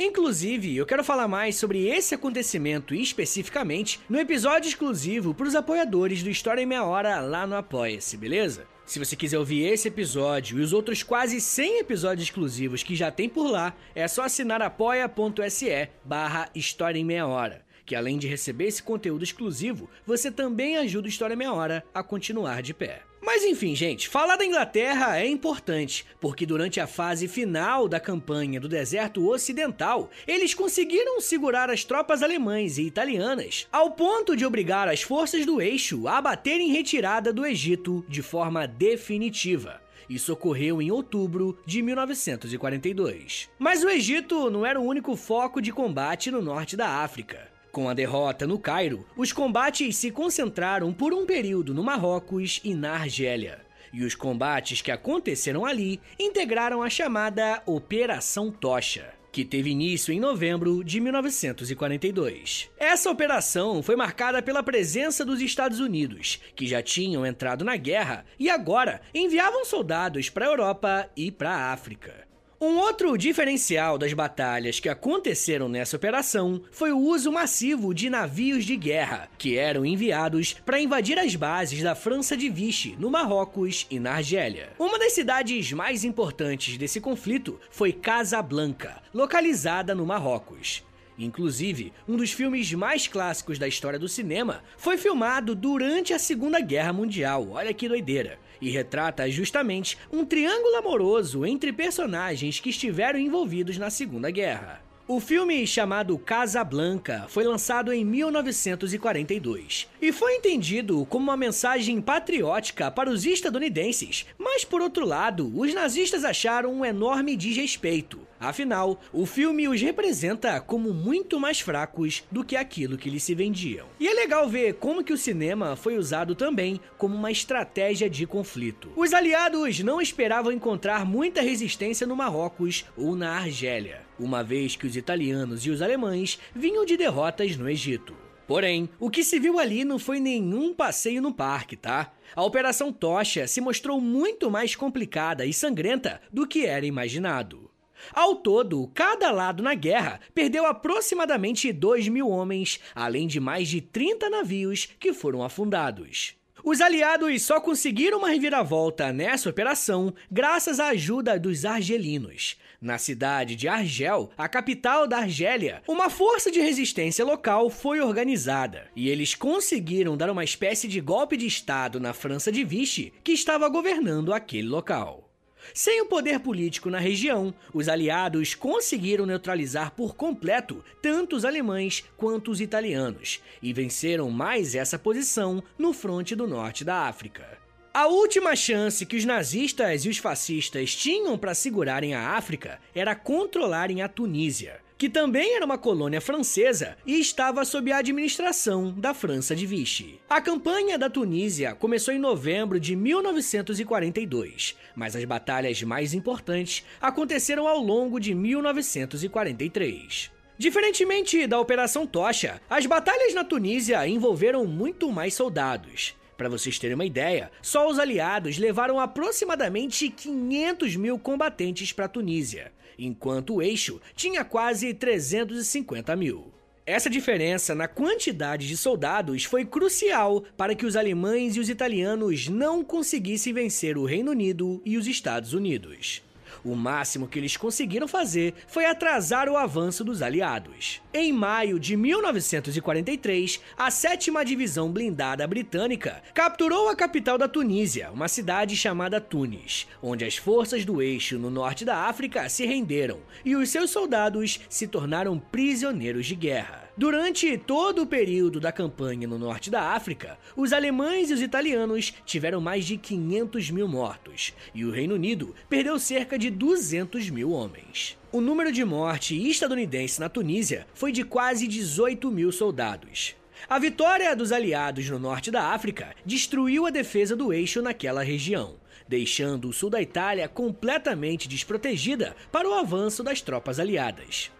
Inclusive, 0.00 0.76
eu 0.76 0.86
quero 0.86 1.02
falar 1.02 1.26
mais 1.26 1.56
sobre 1.56 1.88
esse 1.88 2.14
acontecimento 2.14 2.94
especificamente 2.94 3.98
no 4.08 4.16
episódio 4.16 4.68
exclusivo 4.68 5.34
para 5.34 5.48
os 5.48 5.56
apoiadores 5.56 6.22
do 6.22 6.30
História 6.30 6.62
em 6.62 6.66
Meia 6.66 6.84
Hora 6.84 7.18
lá 7.18 7.44
no 7.48 7.56
Apoia-se, 7.56 8.16
beleza? 8.16 8.64
Se 8.86 9.00
você 9.00 9.16
quiser 9.16 9.40
ouvir 9.40 9.64
esse 9.66 9.88
episódio 9.88 10.58
e 10.58 10.62
os 10.62 10.72
outros 10.72 11.02
quase 11.02 11.40
100 11.40 11.80
episódios 11.80 12.28
exclusivos 12.28 12.84
que 12.84 12.94
já 12.94 13.10
tem 13.10 13.28
por 13.28 13.50
lá, 13.50 13.74
é 13.92 14.06
só 14.06 14.22
assinar 14.22 14.62
apoia.se 14.62 15.88
barra 16.04 16.48
História 16.54 17.00
em 17.00 17.04
Meia 17.04 17.26
Hora 17.26 17.67
que 17.88 17.96
além 17.96 18.18
de 18.18 18.28
receber 18.28 18.66
esse 18.66 18.82
conteúdo 18.82 19.24
exclusivo, 19.24 19.88
você 20.04 20.30
também 20.30 20.76
ajuda 20.76 21.06
o 21.06 21.08
História 21.08 21.34
Meia 21.34 21.54
Hora 21.54 21.82
a 21.94 22.02
continuar 22.02 22.60
de 22.60 22.74
pé. 22.74 23.00
Mas 23.22 23.42
enfim, 23.42 23.74
gente, 23.74 24.10
falar 24.10 24.36
da 24.36 24.44
Inglaterra 24.44 25.18
é 25.18 25.26
importante, 25.26 26.04
porque 26.20 26.44
durante 26.44 26.80
a 26.80 26.86
fase 26.86 27.26
final 27.26 27.88
da 27.88 27.98
campanha 27.98 28.60
do 28.60 28.68
deserto 28.68 29.26
ocidental, 29.26 30.10
eles 30.26 30.52
conseguiram 30.52 31.18
segurar 31.18 31.70
as 31.70 31.82
tropas 31.82 32.22
alemãs 32.22 32.76
e 32.76 32.82
italianas, 32.82 33.66
ao 33.72 33.92
ponto 33.92 34.36
de 34.36 34.44
obrigar 34.44 34.86
as 34.86 35.00
forças 35.00 35.46
do 35.46 35.58
eixo 35.58 36.06
a 36.06 36.20
baterem 36.20 36.70
retirada 36.70 37.32
do 37.32 37.46
Egito 37.46 38.04
de 38.06 38.20
forma 38.20 38.66
definitiva. 38.66 39.80
Isso 40.10 40.32
ocorreu 40.32 40.82
em 40.82 40.90
outubro 40.90 41.58
de 41.64 41.80
1942. 41.80 43.48
Mas 43.58 43.82
o 43.82 43.88
Egito 43.88 44.50
não 44.50 44.64
era 44.64 44.78
o 44.78 44.84
único 44.84 45.16
foco 45.16 45.60
de 45.60 45.72
combate 45.72 46.30
no 46.30 46.42
norte 46.42 46.76
da 46.76 47.02
África. 47.02 47.48
Com 47.78 47.88
a 47.88 47.94
derrota 47.94 48.44
no 48.44 48.58
Cairo, 48.58 49.06
os 49.16 49.32
combates 49.32 49.96
se 49.96 50.10
concentraram 50.10 50.92
por 50.92 51.14
um 51.14 51.24
período 51.24 51.72
no 51.72 51.80
Marrocos 51.80 52.60
e 52.64 52.74
na 52.74 52.94
Argélia. 52.94 53.60
E 53.92 54.02
os 54.02 54.16
combates 54.16 54.82
que 54.82 54.90
aconteceram 54.90 55.64
ali 55.64 56.00
integraram 56.18 56.82
a 56.82 56.90
chamada 56.90 57.62
Operação 57.66 58.50
Tocha 58.50 59.14
que 59.30 59.44
teve 59.44 59.70
início 59.70 60.12
em 60.12 60.18
novembro 60.18 60.82
de 60.82 60.98
1942. 61.00 62.68
Essa 62.76 63.10
operação 63.10 63.80
foi 63.80 63.94
marcada 63.94 64.42
pela 64.42 64.64
presença 64.64 65.24
dos 65.24 65.40
Estados 65.40 65.78
Unidos, 65.78 66.40
que 66.56 66.66
já 66.66 66.82
tinham 66.82 67.24
entrado 67.24 67.64
na 67.64 67.76
guerra 67.76 68.24
e 68.40 68.50
agora 68.50 69.00
enviavam 69.14 69.64
soldados 69.64 70.28
para 70.28 70.46
a 70.46 70.48
Europa 70.48 71.10
e 71.16 71.30
para 71.30 71.50
a 71.50 71.72
África. 71.72 72.27
Um 72.60 72.76
outro 72.78 73.16
diferencial 73.16 73.96
das 73.96 74.12
batalhas 74.12 74.80
que 74.80 74.88
aconteceram 74.88 75.68
nessa 75.68 75.94
operação 75.94 76.60
foi 76.72 76.90
o 76.90 76.98
uso 76.98 77.30
massivo 77.30 77.94
de 77.94 78.10
navios 78.10 78.64
de 78.64 78.74
guerra, 78.74 79.28
que 79.38 79.56
eram 79.56 79.86
enviados 79.86 80.54
para 80.66 80.80
invadir 80.80 81.20
as 81.20 81.36
bases 81.36 81.84
da 81.84 81.94
França 81.94 82.36
de 82.36 82.48
Vichy, 82.48 82.96
no 82.98 83.12
Marrocos 83.12 83.86
e 83.88 84.00
na 84.00 84.14
Argélia. 84.14 84.70
Uma 84.76 84.98
das 84.98 85.12
cidades 85.12 85.70
mais 85.70 86.02
importantes 86.02 86.76
desse 86.76 87.00
conflito 87.00 87.60
foi 87.70 87.92
Casablanca, 87.92 89.00
localizada 89.14 89.94
no 89.94 90.04
Marrocos. 90.04 90.82
Inclusive, 91.16 91.92
um 92.08 92.16
dos 92.16 92.32
filmes 92.32 92.72
mais 92.72 93.06
clássicos 93.06 93.56
da 93.56 93.68
história 93.68 94.00
do 94.00 94.08
cinema 94.08 94.64
foi 94.76 94.98
filmado 94.98 95.54
durante 95.54 96.12
a 96.12 96.18
Segunda 96.18 96.58
Guerra 96.58 96.92
Mundial. 96.92 97.50
Olha 97.52 97.72
que 97.72 97.88
doideira 97.88 98.36
e 98.60 98.70
retrata 98.70 99.30
justamente 99.30 99.98
um 100.12 100.24
triângulo 100.24 100.76
amoroso 100.76 101.44
entre 101.44 101.72
personagens 101.72 102.60
que 102.60 102.70
estiveram 102.70 103.18
envolvidos 103.18 103.78
na 103.78 103.90
Segunda 103.90 104.30
Guerra. 104.30 104.87
O 105.10 105.20
filme 105.20 105.66
chamado 105.66 106.18
Casablanca 106.18 107.24
foi 107.30 107.42
lançado 107.42 107.90
em 107.94 108.04
1942 108.04 109.88
e 110.02 110.12
foi 110.12 110.34
entendido 110.34 111.06
como 111.06 111.24
uma 111.24 111.36
mensagem 111.36 111.98
patriótica 111.98 112.90
para 112.90 113.08
os 113.08 113.24
estadunidenses, 113.24 114.26
mas 114.36 114.66
por 114.66 114.82
outro 114.82 115.06
lado, 115.06 115.50
os 115.58 115.72
nazistas 115.72 116.26
acharam 116.26 116.74
um 116.74 116.84
enorme 116.84 117.36
desrespeito. 117.36 118.20
Afinal, 118.38 119.00
o 119.10 119.24
filme 119.24 119.66
os 119.66 119.80
representa 119.80 120.60
como 120.60 120.92
muito 120.92 121.40
mais 121.40 121.58
fracos 121.58 122.22
do 122.30 122.44
que 122.44 122.54
aquilo 122.54 122.98
que 122.98 123.08
lhes 123.08 123.22
se 123.22 123.34
vendiam. 123.34 123.86
E 123.98 124.06
é 124.06 124.12
legal 124.12 124.46
ver 124.46 124.74
como 124.74 125.02
que 125.02 125.14
o 125.14 125.18
cinema 125.18 125.74
foi 125.74 125.96
usado 125.96 126.34
também 126.34 126.78
como 126.98 127.16
uma 127.16 127.32
estratégia 127.32 128.10
de 128.10 128.26
conflito. 128.26 128.92
Os 128.94 129.14
aliados 129.14 129.80
não 129.80 130.02
esperavam 130.02 130.52
encontrar 130.52 131.06
muita 131.06 131.40
resistência 131.40 132.06
no 132.06 132.14
Marrocos 132.14 132.84
ou 132.94 133.16
na 133.16 133.38
Argélia 133.38 134.06
uma 134.18 134.42
vez 134.42 134.76
que 134.76 134.86
os 134.86 134.96
italianos 134.96 135.64
e 135.66 135.70
os 135.70 135.82
alemães 135.82 136.38
vinham 136.54 136.84
de 136.84 136.96
derrotas 136.96 137.56
no 137.56 137.68
Egito. 137.68 138.14
Porém, 138.46 138.88
o 138.98 139.10
que 139.10 139.22
se 139.22 139.38
viu 139.38 139.58
ali 139.58 139.84
não 139.84 139.98
foi 139.98 140.18
nenhum 140.18 140.72
passeio 140.72 141.20
no 141.20 141.34
parque, 141.34 141.76
tá? 141.76 142.12
A 142.34 142.42
Operação 142.42 142.90
Tocha 142.90 143.46
se 143.46 143.60
mostrou 143.60 144.00
muito 144.00 144.50
mais 144.50 144.74
complicada 144.74 145.44
e 145.44 145.52
sangrenta 145.52 146.20
do 146.32 146.46
que 146.46 146.64
era 146.64 146.86
imaginado. 146.86 147.70
Ao 148.12 148.36
todo, 148.36 148.90
cada 148.94 149.30
lado 149.30 149.62
na 149.62 149.74
guerra 149.74 150.20
perdeu 150.34 150.64
aproximadamente 150.64 151.72
2 151.72 152.08
mil 152.08 152.28
homens, 152.28 152.80
além 152.94 153.26
de 153.26 153.38
mais 153.38 153.68
de 153.68 153.80
30 153.80 154.30
navios 154.30 154.88
que 154.98 155.12
foram 155.12 155.42
afundados. 155.42 156.34
Os 156.64 156.80
aliados 156.80 157.42
só 157.42 157.60
conseguiram 157.60 158.18
uma 158.18 158.30
reviravolta 158.30 159.12
nessa 159.12 159.48
operação 159.48 160.12
graças 160.30 160.80
à 160.80 160.88
ajuda 160.88 161.38
dos 161.38 161.64
argelinos. 161.64 162.56
Na 162.80 162.96
cidade 162.96 163.56
de 163.56 163.66
Argel, 163.66 164.30
a 164.38 164.48
capital 164.48 165.08
da 165.08 165.18
Argélia, 165.18 165.82
uma 165.88 166.08
força 166.08 166.48
de 166.48 166.60
resistência 166.60 167.24
local 167.24 167.68
foi 167.68 168.00
organizada 168.00 168.86
e 168.94 169.08
eles 169.08 169.34
conseguiram 169.34 170.16
dar 170.16 170.30
uma 170.30 170.44
espécie 170.44 170.86
de 170.86 171.00
golpe 171.00 171.36
de 171.36 171.44
Estado 171.44 171.98
na 171.98 172.12
França 172.12 172.52
de 172.52 172.62
Vichy, 172.62 173.12
que 173.24 173.32
estava 173.32 173.68
governando 173.68 174.32
aquele 174.32 174.68
local. 174.68 175.28
Sem 175.74 176.00
o 176.00 176.06
poder 176.06 176.38
político 176.38 176.88
na 176.88 177.00
região, 177.00 177.52
os 177.74 177.88
aliados 177.88 178.54
conseguiram 178.54 179.26
neutralizar 179.26 179.90
por 179.90 180.14
completo 180.14 180.84
tanto 181.02 181.34
os 181.34 181.44
alemães 181.44 182.04
quanto 182.16 182.48
os 182.48 182.60
italianos 182.60 183.42
e 183.60 183.72
venceram 183.72 184.30
mais 184.30 184.76
essa 184.76 184.96
posição 184.96 185.60
no 185.76 185.92
fronte 185.92 186.36
do 186.36 186.46
norte 186.46 186.84
da 186.84 187.08
África. 187.08 187.58
A 187.98 188.06
última 188.06 188.54
chance 188.54 189.04
que 189.04 189.16
os 189.16 189.24
nazistas 189.24 190.04
e 190.04 190.08
os 190.08 190.18
fascistas 190.18 190.94
tinham 190.94 191.36
para 191.36 191.52
segurarem 191.52 192.14
a 192.14 192.36
África 192.36 192.78
era 192.94 193.12
controlarem 193.12 194.02
a 194.02 194.08
Tunísia. 194.08 194.78
que 194.96 195.08
também 195.08 195.56
era 195.56 195.64
uma 195.64 195.76
colônia 195.76 196.20
francesa 196.20 196.96
e 197.04 197.18
estava 197.18 197.64
sob 197.64 197.90
a 197.90 197.98
administração 197.98 198.92
da 198.92 199.12
França 199.12 199.54
de 199.54 199.66
Vichy. 199.66 200.20
A 200.30 200.40
campanha 200.40 200.96
da 200.96 201.10
Tunísia 201.10 201.74
começou 201.74 202.14
em 202.14 202.20
novembro 202.20 202.78
de 202.78 202.94
1942, 202.94 204.76
mas 204.94 205.16
as 205.16 205.24
batalhas 205.24 205.82
mais 205.82 206.14
importantes 206.14 206.84
aconteceram 207.00 207.66
ao 207.66 207.80
longo 207.80 208.20
de 208.20 208.32
1943. 208.32 210.30
Diferentemente 210.56 211.48
da 211.48 211.60
Operação 211.60 212.06
Tocha, 212.06 212.60
as 212.70 212.86
batalhas 212.86 213.34
na 213.34 213.42
Tunísia 213.42 214.06
envolveram 214.06 214.66
muito 214.66 215.10
mais 215.10 215.34
soldados. 215.34 216.17
Para 216.38 216.48
vocês 216.48 216.78
terem 216.78 216.94
uma 216.94 217.04
ideia, 217.04 217.50
só 217.60 217.90
os 217.90 217.98
aliados 217.98 218.58
levaram 218.58 219.00
aproximadamente 219.00 220.08
500 220.08 220.94
mil 220.94 221.18
combatentes 221.18 221.90
para 221.90 222.04
a 222.04 222.08
Tunísia, 222.08 222.70
enquanto 222.96 223.56
o 223.56 223.62
eixo 223.62 224.00
tinha 224.14 224.44
quase 224.44 224.94
350 224.94 226.14
mil. 226.14 226.52
Essa 226.86 227.10
diferença 227.10 227.74
na 227.74 227.88
quantidade 227.88 228.68
de 228.68 228.76
soldados 228.76 229.42
foi 229.42 229.64
crucial 229.64 230.44
para 230.56 230.76
que 230.76 230.86
os 230.86 230.94
alemães 230.94 231.56
e 231.56 231.60
os 231.60 231.68
italianos 231.68 232.48
não 232.48 232.84
conseguissem 232.84 233.52
vencer 233.52 233.98
o 233.98 234.04
Reino 234.04 234.30
Unido 234.30 234.80
e 234.86 234.96
os 234.96 235.08
Estados 235.08 235.54
Unidos. 235.54 236.22
O 236.68 236.76
máximo 236.76 237.26
que 237.26 237.38
eles 237.38 237.56
conseguiram 237.56 238.06
fazer 238.06 238.52
foi 238.66 238.84
atrasar 238.84 239.48
o 239.48 239.56
avanço 239.56 240.04
dos 240.04 240.20
aliados. 240.20 241.00
Em 241.14 241.32
maio 241.32 241.80
de 241.80 241.96
1943, 241.96 243.58
a 243.74 243.90
7 243.90 244.30
Divisão 244.44 244.92
Blindada 244.92 245.46
Britânica 245.46 246.22
capturou 246.34 246.90
a 246.90 246.94
capital 246.94 247.38
da 247.38 247.48
Tunísia, 247.48 248.10
uma 248.12 248.28
cidade 248.28 248.76
chamada 248.76 249.18
Tunis, 249.18 249.88
onde 250.02 250.26
as 250.26 250.36
forças 250.36 250.84
do 250.84 251.00
eixo 251.00 251.38
no 251.38 251.48
norte 251.48 251.86
da 251.86 252.04
África 252.04 252.46
se 252.50 252.66
renderam 252.66 253.20
e 253.46 253.56
os 253.56 253.70
seus 253.70 253.90
soldados 253.90 254.60
se 254.68 254.86
tornaram 254.86 255.38
prisioneiros 255.38 256.26
de 256.26 256.34
guerra. 256.34 256.87
Durante 256.98 257.56
todo 257.56 258.02
o 258.02 258.06
período 258.06 258.58
da 258.58 258.72
campanha 258.72 259.28
no 259.28 259.38
norte 259.38 259.70
da 259.70 259.92
África, 259.92 260.36
os 260.56 260.72
alemães 260.72 261.30
e 261.30 261.32
os 261.32 261.40
italianos 261.40 262.12
tiveram 262.26 262.60
mais 262.60 262.84
de 262.84 262.96
500 262.96 263.70
mil 263.70 263.86
mortos, 263.86 264.52
e 264.74 264.84
o 264.84 264.90
Reino 264.90 265.14
Unido 265.14 265.54
perdeu 265.68 265.96
cerca 266.00 266.36
de 266.36 266.50
200 266.50 267.30
mil 267.30 267.52
homens. 267.52 268.18
O 268.32 268.40
número 268.40 268.72
de 268.72 268.84
morte 268.84 269.36
estadunidense 269.48 270.18
na 270.18 270.28
Tunísia 270.28 270.88
foi 270.92 271.12
de 271.12 271.22
quase 271.22 271.68
18 271.68 272.32
mil 272.32 272.50
soldados. 272.50 273.36
A 273.68 273.78
vitória 273.78 274.34
dos 274.34 274.50
aliados 274.50 275.08
no 275.08 275.20
norte 275.20 275.52
da 275.52 275.66
África 275.66 276.16
destruiu 276.26 276.84
a 276.84 276.90
defesa 276.90 277.36
do 277.36 277.52
eixo 277.52 277.80
naquela 277.80 278.24
região, 278.24 278.74
deixando 279.06 279.68
o 279.68 279.72
sul 279.72 279.88
da 279.88 280.02
Itália 280.02 280.48
completamente 280.48 281.46
desprotegida 281.46 282.34
para 282.50 282.68
o 282.68 282.74
avanço 282.74 283.22
das 283.22 283.40
tropas 283.40 283.78
aliadas. 283.78 284.50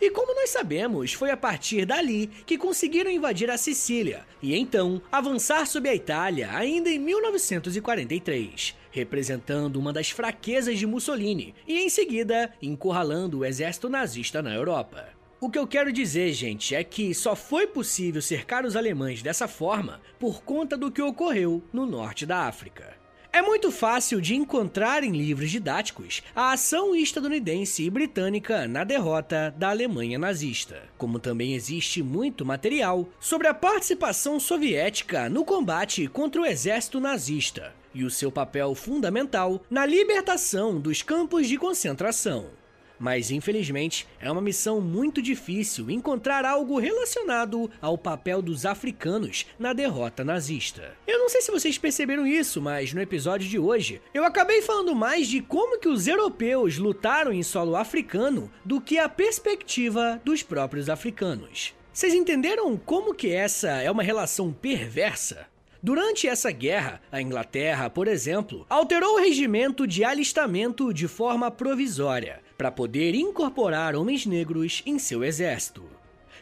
E 0.00 0.10
como 0.10 0.34
nós 0.34 0.50
sabemos, 0.50 1.12
foi 1.12 1.30
a 1.30 1.36
partir 1.36 1.84
dali 1.84 2.28
que 2.46 2.58
conseguiram 2.58 3.10
invadir 3.10 3.50
a 3.50 3.58
Sicília 3.58 4.26
e 4.42 4.56
então 4.56 5.00
avançar 5.10 5.66
sobre 5.66 5.90
a 5.90 5.94
Itália 5.94 6.50
ainda 6.52 6.90
em 6.90 6.98
1943, 6.98 8.74
representando 8.90 9.76
uma 9.76 9.92
das 9.92 10.10
fraquezas 10.10 10.78
de 10.78 10.86
Mussolini 10.86 11.54
e 11.66 11.78
em 11.78 11.88
seguida 11.88 12.52
encurralando 12.60 13.38
o 13.38 13.44
exército 13.44 13.88
nazista 13.88 14.42
na 14.42 14.54
Europa. 14.54 15.08
O 15.40 15.48
que 15.48 15.58
eu 15.58 15.68
quero 15.68 15.92
dizer, 15.92 16.32
gente, 16.32 16.74
é 16.74 16.82
que 16.82 17.14
só 17.14 17.36
foi 17.36 17.64
possível 17.64 18.20
cercar 18.20 18.64
os 18.64 18.74
alemães 18.74 19.22
dessa 19.22 19.46
forma 19.46 20.00
por 20.18 20.42
conta 20.42 20.76
do 20.76 20.90
que 20.90 21.00
ocorreu 21.00 21.62
no 21.72 21.86
norte 21.86 22.26
da 22.26 22.48
África. 22.48 22.97
É 23.30 23.42
muito 23.42 23.70
fácil 23.70 24.20
de 24.20 24.34
encontrar 24.34 25.04
em 25.04 25.12
livros 25.12 25.50
didáticos 25.50 26.22
a 26.34 26.52
ação 26.52 26.96
estadunidense 26.96 27.82
e 27.82 27.90
britânica 27.90 28.66
na 28.66 28.84
derrota 28.84 29.54
da 29.56 29.68
Alemanha 29.68 30.18
nazista, 30.18 30.82
como 30.96 31.18
também 31.18 31.54
existe 31.54 32.02
muito 32.02 32.44
material 32.44 33.06
sobre 33.20 33.46
a 33.46 33.54
participação 33.54 34.40
soviética 34.40 35.28
no 35.28 35.44
combate 35.44 36.08
contra 36.08 36.40
o 36.40 36.46
exército 36.46 36.98
nazista 36.98 37.74
e 37.94 38.02
o 38.02 38.10
seu 38.10 38.32
papel 38.32 38.74
fundamental 38.74 39.62
na 39.68 39.84
libertação 39.84 40.80
dos 40.80 41.02
campos 41.02 41.46
de 41.46 41.58
concentração. 41.58 42.46
Mas 42.98 43.30
infelizmente 43.30 44.06
é 44.20 44.30
uma 44.30 44.40
missão 44.40 44.80
muito 44.80 45.22
difícil 45.22 45.90
encontrar 45.90 46.44
algo 46.44 46.78
relacionado 46.78 47.70
ao 47.80 47.96
papel 47.96 48.42
dos 48.42 48.66
africanos 48.66 49.46
na 49.58 49.72
derrota 49.72 50.24
nazista. 50.24 50.96
Eu 51.06 51.18
não 51.18 51.28
sei 51.28 51.40
se 51.40 51.50
vocês 51.50 51.78
perceberam 51.78 52.26
isso, 52.26 52.60
mas 52.60 52.92
no 52.92 53.00
episódio 53.00 53.48
de 53.48 53.58
hoje 53.58 54.02
eu 54.12 54.24
acabei 54.24 54.62
falando 54.62 54.94
mais 54.94 55.28
de 55.28 55.40
como 55.40 55.78
que 55.78 55.88
os 55.88 56.08
europeus 56.08 56.78
lutaram 56.78 57.32
em 57.32 57.42
solo 57.42 57.76
africano 57.76 58.50
do 58.64 58.80
que 58.80 58.98
a 58.98 59.08
perspectiva 59.08 60.20
dos 60.24 60.42
próprios 60.42 60.90
africanos. 60.90 61.74
Vocês 61.92 62.14
entenderam 62.14 62.76
como 62.76 63.14
que 63.14 63.32
essa 63.32 63.70
é 63.82 63.90
uma 63.90 64.02
relação 64.02 64.52
perversa? 64.52 65.46
Durante 65.80 66.26
essa 66.26 66.50
guerra, 66.50 67.00
a 67.10 67.22
Inglaterra, 67.22 67.88
por 67.88 68.08
exemplo, 68.08 68.66
alterou 68.68 69.14
o 69.14 69.20
regimento 69.20 69.86
de 69.86 70.02
alistamento 70.02 70.92
de 70.92 71.06
forma 71.06 71.52
provisória 71.52 72.40
para 72.58 72.72
poder 72.72 73.14
incorporar 73.14 73.94
homens 73.94 74.26
negros 74.26 74.82
em 74.84 74.98
seu 74.98 75.22
exército. 75.22 75.84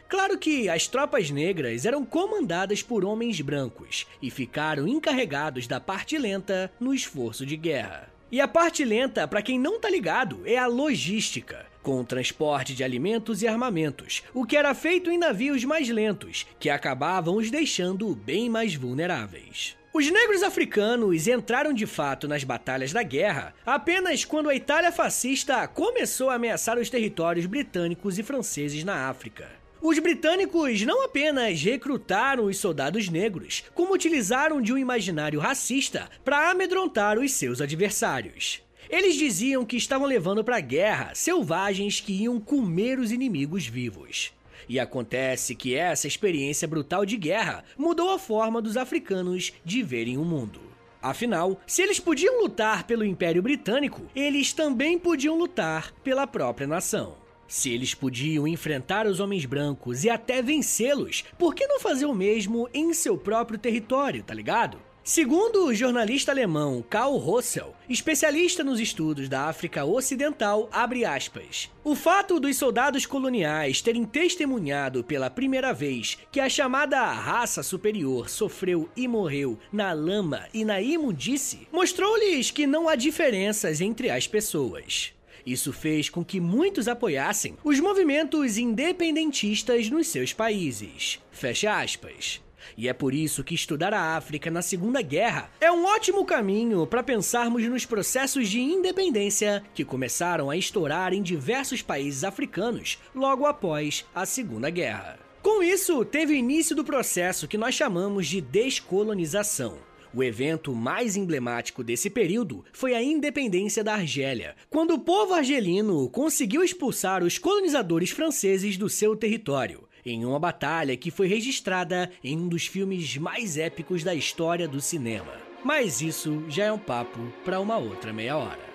Claro 0.09 0.37
que 0.39 0.67
as 0.67 0.87
tropas 0.87 1.29
negras 1.29 1.85
eram 1.85 2.03
comandadas 2.03 2.81
por 2.81 3.05
homens 3.05 3.39
brancos 3.39 4.07
e 4.19 4.31
ficaram 4.31 4.87
encarregados 4.87 5.67
da 5.67 5.79
parte 5.79 6.17
lenta 6.17 6.71
no 6.79 6.91
esforço 6.91 7.45
de 7.45 7.55
guerra. 7.55 8.09
E 8.31 8.41
a 8.41 8.47
parte 8.47 8.83
lenta, 8.83 9.27
para 9.27 9.41
quem 9.43 9.59
não 9.59 9.79
tá 9.79 9.89
ligado, 9.89 10.41
é 10.45 10.57
a 10.57 10.65
logística, 10.65 11.65
com 11.83 12.01
o 12.01 12.03
transporte 12.03 12.73
de 12.73 12.83
alimentos 12.83 13.41
e 13.41 13.47
armamentos, 13.47 14.23
o 14.33 14.45
que 14.45 14.57
era 14.57 14.73
feito 14.73 15.11
em 15.11 15.17
navios 15.17 15.63
mais 15.63 15.87
lentos, 15.87 16.47
que 16.59 16.69
acabavam 16.69 17.35
os 17.35 17.51
deixando 17.51 18.13
bem 18.15 18.49
mais 18.49 18.75
vulneráveis. 18.75 19.77
Os 19.97 20.11
negros 20.11 20.43
africanos 20.43 21.27
entraram 21.27 21.73
de 21.73 21.87
fato 21.87 22.27
nas 22.27 22.43
batalhas 22.43 22.93
da 22.93 23.01
guerra 23.01 23.55
apenas 23.65 24.23
quando 24.23 24.47
a 24.47 24.53
Itália 24.53 24.91
fascista 24.91 25.67
começou 25.67 26.29
a 26.29 26.35
ameaçar 26.35 26.77
os 26.77 26.87
territórios 26.87 27.47
britânicos 27.47 28.19
e 28.19 28.21
franceses 28.21 28.83
na 28.83 29.09
África. 29.09 29.49
Os 29.81 29.97
britânicos 29.97 30.83
não 30.83 31.03
apenas 31.03 31.63
recrutaram 31.63 32.45
os 32.45 32.59
soldados 32.59 33.09
negros, 33.09 33.63
como 33.73 33.91
utilizaram 33.91 34.61
de 34.61 34.71
um 34.71 34.77
imaginário 34.77 35.39
racista 35.39 36.07
para 36.23 36.51
amedrontar 36.51 37.17
os 37.17 37.31
seus 37.31 37.59
adversários. 37.59 38.61
Eles 38.91 39.15
diziam 39.15 39.65
que 39.65 39.77
estavam 39.77 40.05
levando 40.05 40.43
para 40.43 40.57
a 40.57 40.61
guerra 40.61 41.15
selvagens 41.15 41.99
que 41.99 42.13
iam 42.13 42.39
comer 42.39 42.99
os 42.99 43.11
inimigos 43.11 43.65
vivos. 43.65 44.31
E 44.69 44.79
acontece 44.79 45.55
que 45.55 45.75
essa 45.75 46.07
experiência 46.07 46.67
brutal 46.67 47.05
de 47.05 47.17
guerra 47.17 47.63
mudou 47.77 48.09
a 48.09 48.19
forma 48.19 48.61
dos 48.61 48.75
africanos 48.75 49.53
de 49.63 49.81
verem 49.81 50.17
o 50.17 50.25
mundo. 50.25 50.59
Afinal, 51.01 51.61
se 51.65 51.81
eles 51.81 51.99
podiam 51.99 52.41
lutar 52.41 52.85
pelo 52.85 53.05
Império 53.05 53.41
Britânico, 53.41 54.01
eles 54.15 54.51
também 54.51 54.97
podiam 54.97 55.37
lutar 55.37 55.93
pela 56.03 56.27
própria 56.27 56.67
nação. 56.67 57.15
Se 57.47 57.71
eles 57.71 57.93
podiam 57.93 58.45
enfrentar 58.45 59.07
os 59.07 59.21
homens 59.21 59.45
brancos 59.45 60.03
e 60.03 60.09
até 60.09 60.41
vencê-los, 60.41 61.23
por 61.37 61.55
que 61.55 61.65
não 61.65 61.79
fazer 61.79 62.05
o 62.05 62.13
mesmo 62.13 62.67
em 62.73 62.93
seu 62.93 63.17
próprio 63.17 63.57
território, 63.57 64.21
tá 64.21 64.33
ligado? 64.33 64.77
Segundo 65.07 65.67
o 65.67 65.73
jornalista 65.73 66.33
alemão 66.33 66.83
Karl 66.89 67.15
Rossel, 67.15 67.73
especialista 67.87 68.61
nos 68.61 68.77
estudos 68.77 69.29
da 69.29 69.43
África 69.45 69.85
Ocidental, 69.85 70.69
aspas. 70.69 71.71
O 71.81 71.95
fato 71.95 72.41
dos 72.41 72.57
soldados 72.57 73.05
coloniais 73.05 73.81
terem 73.81 74.03
testemunhado 74.03 75.05
pela 75.05 75.29
primeira 75.29 75.73
vez 75.73 76.17
que 76.29 76.41
a 76.41 76.49
chamada 76.49 77.01
raça 77.09 77.63
superior 77.63 78.29
sofreu 78.29 78.89
e 78.97 79.07
morreu 79.07 79.57
na 79.71 79.93
lama 79.93 80.45
e 80.53 80.65
na 80.65 80.81
imundície, 80.81 81.69
mostrou-lhes 81.71 82.51
que 82.51 82.67
não 82.67 82.89
há 82.89 82.95
diferenças 82.97 83.79
entre 83.79 84.09
as 84.09 84.27
pessoas. 84.27 85.13
Isso 85.45 85.71
fez 85.71 86.09
com 86.09 86.21
que 86.21 86.41
muitos 86.41 86.89
apoiassem 86.89 87.55
os 87.63 87.79
movimentos 87.79 88.57
independentistas 88.57 89.89
nos 89.89 90.07
seus 90.07 90.33
países. 90.33 91.21
Fecha 91.31 91.79
aspas. 91.79 92.45
E 92.75 92.89
é 92.89 92.93
por 92.93 93.13
isso 93.13 93.43
que 93.43 93.55
estudar 93.55 93.93
a 93.93 94.15
África 94.17 94.49
na 94.49 94.61
Segunda 94.61 95.01
Guerra 95.01 95.49
é 95.61 95.71
um 95.71 95.85
ótimo 95.85 96.25
caminho 96.25 96.85
para 96.87 97.03
pensarmos 97.03 97.63
nos 97.63 97.85
processos 97.85 98.49
de 98.49 98.59
independência 98.59 99.63
que 99.73 99.85
começaram 99.85 100.49
a 100.49 100.57
estourar 100.57 101.13
em 101.13 101.21
diversos 101.21 101.81
países 101.81 102.23
africanos 102.23 102.97
logo 103.13 103.45
após 103.45 104.05
a 104.13 104.25
Segunda 104.25 104.69
Guerra. 104.69 105.19
Com 105.41 105.63
isso, 105.63 106.03
teve 106.03 106.35
início 106.35 106.75
do 106.75 106.83
processo 106.83 107.47
que 107.47 107.57
nós 107.57 107.73
chamamos 107.73 108.27
de 108.27 108.41
descolonização. 108.41 109.77
O 110.13 110.23
evento 110.23 110.73
mais 110.73 111.15
emblemático 111.15 111.83
desse 111.83 112.09
período 112.09 112.65
foi 112.73 112.95
a 112.95 113.03
independência 113.03 113.83
da 113.83 113.93
Argélia, 113.93 114.55
quando 114.69 114.95
o 114.95 114.99
povo 114.99 115.33
argelino 115.33 116.09
conseguiu 116.09 116.63
expulsar 116.63 117.23
os 117.23 117.37
colonizadores 117.37 118.09
franceses 118.09 118.77
do 118.77 118.89
seu 118.89 119.15
território, 119.15 119.86
em 120.11 120.25
uma 120.25 120.39
batalha 120.39 120.95
que 120.95 121.11
foi 121.11 121.27
registrada 121.27 122.09
em 122.23 122.37
um 122.37 122.47
dos 122.47 122.65
filmes 122.65 123.17
mais 123.17 123.57
épicos 123.57 124.03
da 124.03 124.15
história 124.15 124.67
do 124.67 124.79
cinema. 124.79 125.33
Mas 125.63 126.01
isso 126.01 126.45
já 126.47 126.65
é 126.65 126.71
um 126.71 126.79
papo 126.79 127.19
para 127.43 127.59
uma 127.59 127.77
outra 127.77 128.13
meia 128.13 128.37
hora. 128.37 128.67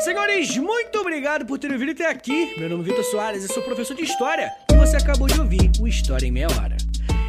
Senhores, 0.00 0.56
muito 0.56 1.00
obrigado 1.00 1.44
por 1.44 1.58
terem 1.58 1.76
vindo 1.76 1.90
até 1.90 2.08
aqui. 2.08 2.54
Meu 2.56 2.68
nome 2.68 2.84
é 2.84 2.86
Vitor 2.86 3.04
Soares 3.04 3.42
e 3.42 3.48
sou 3.48 3.62
professor 3.62 3.96
de 3.96 4.04
História. 4.04 4.65
Você 4.86 4.98
acabou 4.98 5.26
de 5.26 5.40
ouvir 5.40 5.68
o 5.80 5.88
História 5.88 6.28
em 6.28 6.30
Meia 6.30 6.46
Hora. 6.46 6.76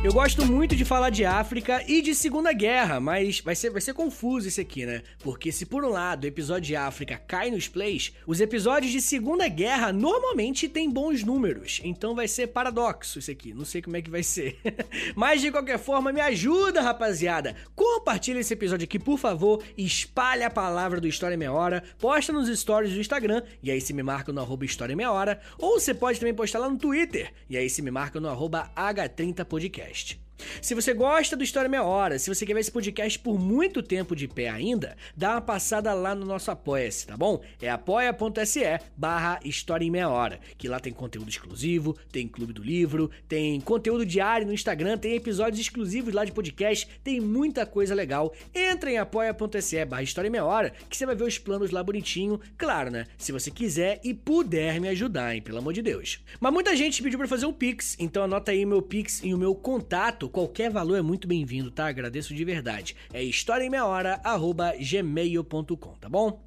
Eu 0.03 0.13
gosto 0.13 0.45
muito 0.45 0.75
de 0.75 0.85
falar 0.85 1.09
de 1.09 1.25
África 1.25 1.83
e 1.87 2.03
de 2.03 2.13
Segunda 2.13 2.53
Guerra, 2.53 2.99
mas 2.99 3.39
vai 3.39 3.55
ser, 3.55 3.71
vai 3.71 3.81
ser 3.81 3.95
confuso 3.95 4.47
isso 4.47 4.61
aqui, 4.61 4.85
né? 4.85 5.01
Porque 5.19 5.51
se 5.51 5.65
por 5.65 5.83
um 5.83 5.89
lado 5.89 6.23
o 6.23 6.27
episódio 6.27 6.67
de 6.67 6.75
África 6.75 7.17
cai 7.17 7.49
nos 7.49 7.67
plays, 7.67 8.13
os 8.25 8.39
episódios 8.39 8.91
de 8.91 9.01
Segunda 9.01 9.47
Guerra 9.47 9.91
normalmente 9.91 10.69
têm 10.69 10.89
bons 10.89 11.23
números. 11.23 11.81
Então 11.83 12.13
vai 12.13 12.27
ser 12.27 12.47
paradoxo 12.47 13.17
isso 13.17 13.31
aqui, 13.31 13.55
não 13.55 13.65
sei 13.65 13.81
como 13.81 13.97
é 13.97 14.01
que 14.01 14.09
vai 14.09 14.21
ser. 14.21 14.59
mas 15.15 15.41
de 15.41 15.51
qualquer 15.51 15.79
forma, 15.79 16.13
me 16.13 16.21
ajuda, 16.21 16.79
rapaziada. 16.79 17.55
Compartilha 17.75 18.39
esse 18.39 18.53
episódio 18.53 18.85
aqui, 18.85 18.99
por 18.99 19.17
favor, 19.17 19.63
espalha 19.75 20.45
a 20.45 20.51
palavra 20.51 21.01
do 21.01 21.07
História 21.07 21.35
Meia 21.35 21.51
Hora, 21.51 21.83
posta 21.97 22.31
nos 22.31 22.47
stories 22.47 22.93
do 22.93 23.01
Instagram, 23.01 23.41
e 23.63 23.71
aí 23.71 23.81
se 23.81 23.93
me 23.93 24.03
marca 24.03 24.31
no 24.31 24.41
arroba 24.41 24.63
História 24.63 24.95
Meia 24.95 25.11
Hora, 25.11 25.41
ou 25.57 25.79
você 25.79 25.93
pode 25.93 26.19
também 26.19 26.35
postar 26.35 26.59
lá 26.59 26.69
no 26.69 26.77
Twitter, 26.77 27.33
e 27.49 27.57
aí 27.57 27.67
se 27.67 27.81
me 27.81 27.89
marca 27.89 28.19
no 28.19 28.29
arroba 28.29 28.71
H30podcast 28.77 29.86
podcast. 29.87 30.26
Se 30.61 30.75
você 30.75 30.93
gosta 30.93 31.35
do 31.35 31.43
História 31.43 31.69
Meia 31.69 31.83
Hora, 31.83 32.19
se 32.19 32.33
você 32.33 32.45
quer 32.45 32.53
ver 32.53 32.59
esse 32.59 32.71
podcast 32.71 33.17
por 33.19 33.39
muito 33.39 33.81
tempo 33.81 34.15
de 34.15 34.27
pé 34.27 34.49
ainda, 34.49 34.95
dá 35.15 35.31
uma 35.31 35.41
passada 35.41 35.93
lá 35.93 36.13
no 36.13 36.25
nosso 36.25 36.51
Apoia-se, 36.51 37.07
tá 37.07 37.17
bom? 37.17 37.41
É 37.61 37.69
apoia.se 37.69 38.79
barra 38.95 39.39
História 39.43 39.85
em 39.85 39.91
Meia 39.91 40.09
Hora, 40.09 40.39
que 40.57 40.67
lá 40.67 40.79
tem 40.79 40.93
conteúdo 40.93 41.29
exclusivo, 41.29 41.97
tem 42.11 42.27
Clube 42.27 42.53
do 42.53 42.63
Livro, 42.63 43.09
tem 43.27 43.59
conteúdo 43.61 44.05
diário 44.05 44.47
no 44.47 44.53
Instagram, 44.53 44.97
tem 44.97 45.15
episódios 45.15 45.59
exclusivos 45.59 46.13
lá 46.13 46.25
de 46.25 46.31
podcast, 46.31 46.87
tem 47.03 47.19
muita 47.19 47.65
coisa 47.65 47.95
legal. 47.95 48.33
Entra 48.53 48.91
em 48.91 48.97
apoia.se 48.97 49.85
barra 49.85 50.03
História 50.03 50.27
em 50.27 50.31
Meia 50.31 50.45
Hora, 50.45 50.73
que 50.89 50.97
você 50.97 51.05
vai 51.05 51.15
ver 51.15 51.23
os 51.23 51.37
planos 51.37 51.71
lá 51.71 51.83
bonitinho, 51.83 52.39
claro, 52.57 52.91
né? 52.91 53.05
Se 53.17 53.31
você 53.31 53.49
quiser 53.49 53.99
e 54.03 54.13
puder 54.13 54.79
me 54.79 54.87
ajudar, 54.89 55.35
hein? 55.35 55.41
Pelo 55.41 55.57
amor 55.59 55.73
de 55.73 55.81
Deus. 55.81 56.19
Mas 56.39 56.53
muita 56.53 56.75
gente 56.75 57.01
pediu 57.01 57.17
para 57.17 57.27
fazer 57.27 57.45
um 57.45 57.53
Pix, 57.53 57.95
então 57.99 58.23
anota 58.23 58.51
aí 58.51 58.65
meu 58.65 58.81
Pix 58.81 59.21
e 59.23 59.33
o 59.33 59.37
meu 59.37 59.55
contato 59.55 60.26
qualquer 60.29 60.71
valor 60.71 60.97
é 60.97 61.01
muito 61.01 61.27
bem-vindo, 61.27 61.69
tá? 61.71 61.87
Agradeço 61.87 62.33
de 62.33 62.45
verdade. 62.45 62.95
É 63.13 63.21
historiaemmeiahora@gmail.com, 63.23 65.93
tá 65.99 66.09
bom? 66.09 66.46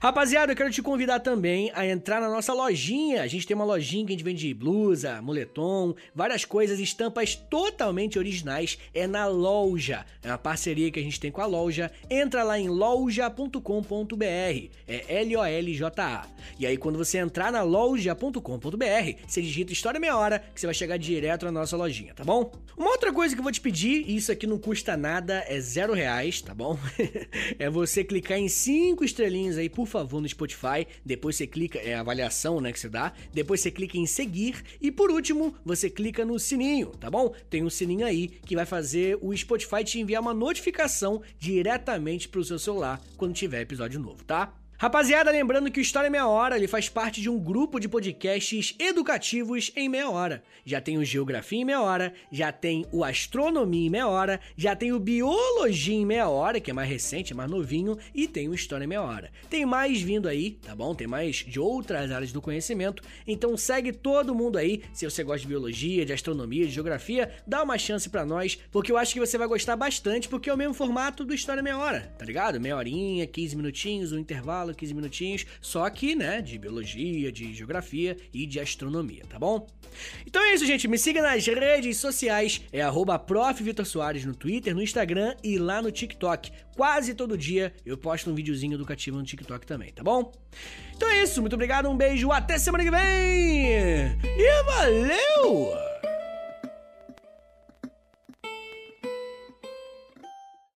Rapaziada, 0.00 0.52
eu 0.52 0.56
quero 0.56 0.70
te 0.70 0.82
convidar 0.82 1.20
também 1.20 1.70
a 1.74 1.86
entrar 1.86 2.20
na 2.20 2.28
nossa 2.28 2.52
lojinha. 2.52 3.22
A 3.22 3.26
gente 3.26 3.46
tem 3.46 3.54
uma 3.54 3.64
lojinha 3.64 4.06
que 4.06 4.12
a 4.12 4.16
gente 4.16 4.24
vende 4.24 4.52
blusa, 4.54 5.20
moletom, 5.22 5.94
várias 6.14 6.44
coisas, 6.44 6.78
estampas 6.78 7.34
totalmente 7.34 8.18
originais. 8.18 8.78
É 8.94 9.06
na 9.06 9.26
loja. 9.26 10.04
É 10.22 10.28
uma 10.28 10.38
parceria 10.38 10.90
que 10.90 10.98
a 10.98 11.02
gente 11.02 11.20
tem 11.20 11.30
com 11.30 11.40
a 11.40 11.46
loja. 11.46 11.90
Entra 12.08 12.42
lá 12.42 12.58
em 12.58 12.68
loja.com.br. 12.68 14.24
É 14.86 15.20
L-O-L-J-A. 15.22 16.26
E 16.58 16.66
aí, 16.66 16.76
quando 16.76 16.98
você 16.98 17.18
entrar 17.18 17.52
na 17.52 17.62
loja.com.br, 17.62 18.40
você 19.26 19.42
digita 19.42 19.72
História 19.72 20.00
Meia 20.00 20.16
Hora, 20.16 20.38
que 20.54 20.60
você 20.60 20.66
vai 20.66 20.74
chegar 20.74 20.98
direto 20.98 21.44
na 21.44 21.52
nossa 21.52 21.76
lojinha, 21.76 22.14
tá 22.14 22.24
bom? 22.24 22.52
Uma 22.76 22.90
outra 22.90 23.12
coisa 23.12 23.34
que 23.34 23.40
eu 23.40 23.42
vou 23.42 23.52
te 23.52 23.60
pedir, 23.60 24.04
e 24.06 24.16
isso 24.16 24.32
aqui 24.32 24.46
não 24.46 24.58
custa 24.58 24.96
nada, 24.96 25.44
é 25.46 25.60
zero 25.60 25.92
reais, 25.92 26.40
tá 26.40 26.54
bom? 26.54 26.78
é 27.58 27.68
você 27.68 28.02
clicar 28.02 28.38
em 28.38 28.48
cinco 28.48 29.04
estrelinhas 29.04 29.58
aí, 29.60 29.68
por 29.68 29.86
favor, 29.86 30.20
no 30.20 30.28
Spotify. 30.28 30.86
Depois 31.04 31.36
você 31.36 31.46
clica, 31.46 31.78
é 31.78 31.94
avaliação, 31.94 32.60
né, 32.60 32.72
que 32.72 32.80
você 32.80 32.88
dá. 32.88 33.12
Depois 33.32 33.60
você 33.60 33.70
clica 33.70 33.96
em 33.96 34.06
seguir. 34.06 34.62
E 34.80 34.90
por 34.90 35.10
último, 35.10 35.54
você 35.64 35.88
clica 35.88 36.24
no 36.24 36.38
sininho, 36.38 36.88
tá 36.88 37.10
bom? 37.10 37.32
Tem 37.48 37.62
um 37.62 37.70
sininho 37.70 38.06
aí 38.06 38.28
que 38.28 38.56
vai 38.56 38.66
fazer 38.66 39.18
o 39.20 39.36
Spotify 39.36 39.84
te 39.84 40.00
enviar 40.00 40.22
uma 40.22 40.34
notificação 40.34 41.22
diretamente 41.38 42.28
pro 42.28 42.44
seu 42.44 42.58
celular 42.58 43.00
quando 43.16 43.34
tiver 43.34 43.60
episódio 43.60 44.00
novo, 44.00 44.24
tá? 44.24 44.54
Rapaziada, 44.80 45.30
lembrando 45.30 45.70
que 45.70 45.78
o 45.78 45.82
História 45.82 46.08
Meia 46.08 46.26
Hora 46.26 46.56
ele 46.56 46.66
faz 46.66 46.88
parte 46.88 47.20
de 47.20 47.28
um 47.28 47.38
grupo 47.38 47.78
de 47.78 47.86
podcasts 47.86 48.74
educativos 48.78 49.70
em 49.76 49.90
meia 49.90 50.08
hora. 50.08 50.42
Já 50.64 50.80
tem 50.80 50.96
o 50.96 51.04
Geografia 51.04 51.60
em 51.60 51.66
meia 51.66 51.82
hora, 51.82 52.14
já 52.32 52.50
tem 52.50 52.86
o 52.90 53.04
Astronomia 53.04 53.88
em 53.88 53.90
meia 53.90 54.08
hora, 54.08 54.40
já 54.56 54.74
tem 54.74 54.90
o 54.90 54.98
Biologia 54.98 55.94
em 55.94 56.06
meia 56.06 56.30
hora, 56.30 56.58
que 56.60 56.70
é 56.70 56.72
mais 56.72 56.88
recente, 56.88 57.34
é 57.34 57.36
mais 57.36 57.50
novinho, 57.50 57.98
e 58.14 58.26
tem 58.26 58.48
o 58.48 58.54
História 58.54 58.84
em 58.84 58.86
meia 58.86 59.02
hora. 59.02 59.30
Tem 59.50 59.66
mais 59.66 60.00
vindo 60.00 60.26
aí, 60.26 60.52
tá 60.52 60.74
bom? 60.74 60.94
Tem 60.94 61.06
mais 61.06 61.44
de 61.46 61.60
outras 61.60 62.10
áreas 62.10 62.32
do 62.32 62.40
conhecimento, 62.40 63.02
então 63.26 63.54
segue 63.58 63.92
todo 63.92 64.34
mundo 64.34 64.56
aí. 64.56 64.82
Se 64.94 65.04
você 65.04 65.22
gosta 65.22 65.42
de 65.42 65.48
biologia, 65.48 66.06
de 66.06 66.14
astronomia, 66.14 66.64
de 66.64 66.72
geografia, 66.72 67.30
dá 67.46 67.62
uma 67.62 67.76
chance 67.76 68.08
para 68.08 68.24
nós, 68.24 68.58
porque 68.72 68.90
eu 68.90 68.96
acho 68.96 69.12
que 69.12 69.20
você 69.20 69.36
vai 69.36 69.46
gostar 69.46 69.76
bastante, 69.76 70.26
porque 70.26 70.48
é 70.48 70.54
o 70.54 70.56
mesmo 70.56 70.72
formato 70.72 71.22
do 71.22 71.34
História 71.34 71.62
Meia 71.62 71.76
Hora, 71.76 72.14
tá 72.18 72.24
ligado? 72.24 72.58
Meia 72.58 72.78
horinha, 72.78 73.26
15 73.26 73.56
minutinhos, 73.56 74.12
um 74.12 74.18
intervalo 74.18 74.69
15 74.74 74.94
minutinhos, 74.94 75.46
só 75.60 75.88
que, 75.90 76.14
né, 76.14 76.40
de 76.40 76.58
biologia, 76.58 77.30
de 77.30 77.52
geografia 77.54 78.16
e 78.32 78.46
de 78.46 78.60
astronomia, 78.60 79.24
tá 79.28 79.38
bom? 79.38 79.66
Então 80.26 80.42
é 80.42 80.54
isso, 80.54 80.66
gente. 80.66 80.86
Me 80.88 80.98
siga 80.98 81.20
nas 81.22 81.46
redes 81.46 81.96
sociais, 81.96 82.62
é 82.72 82.80
arroba 82.80 83.24
no 84.24 84.34
Twitter, 84.34 84.74
no 84.74 84.82
Instagram 84.82 85.34
e 85.42 85.58
lá 85.58 85.82
no 85.82 85.90
TikTok. 85.90 86.50
Quase 86.76 87.14
todo 87.14 87.36
dia 87.36 87.72
eu 87.84 87.96
posto 87.98 88.30
um 88.30 88.34
videozinho 88.34 88.74
educativo 88.74 89.18
no 89.18 89.24
TikTok 89.24 89.66
também, 89.66 89.92
tá 89.92 90.02
bom? 90.02 90.32
Então 90.96 91.08
é 91.08 91.22
isso, 91.22 91.40
muito 91.40 91.54
obrigado, 91.54 91.88
um 91.88 91.96
beijo, 91.96 92.30
até 92.30 92.58
semana 92.58 92.84
que 92.84 92.90
vem! 92.90 94.18
E 94.22 94.62
valeu! 94.64 96.09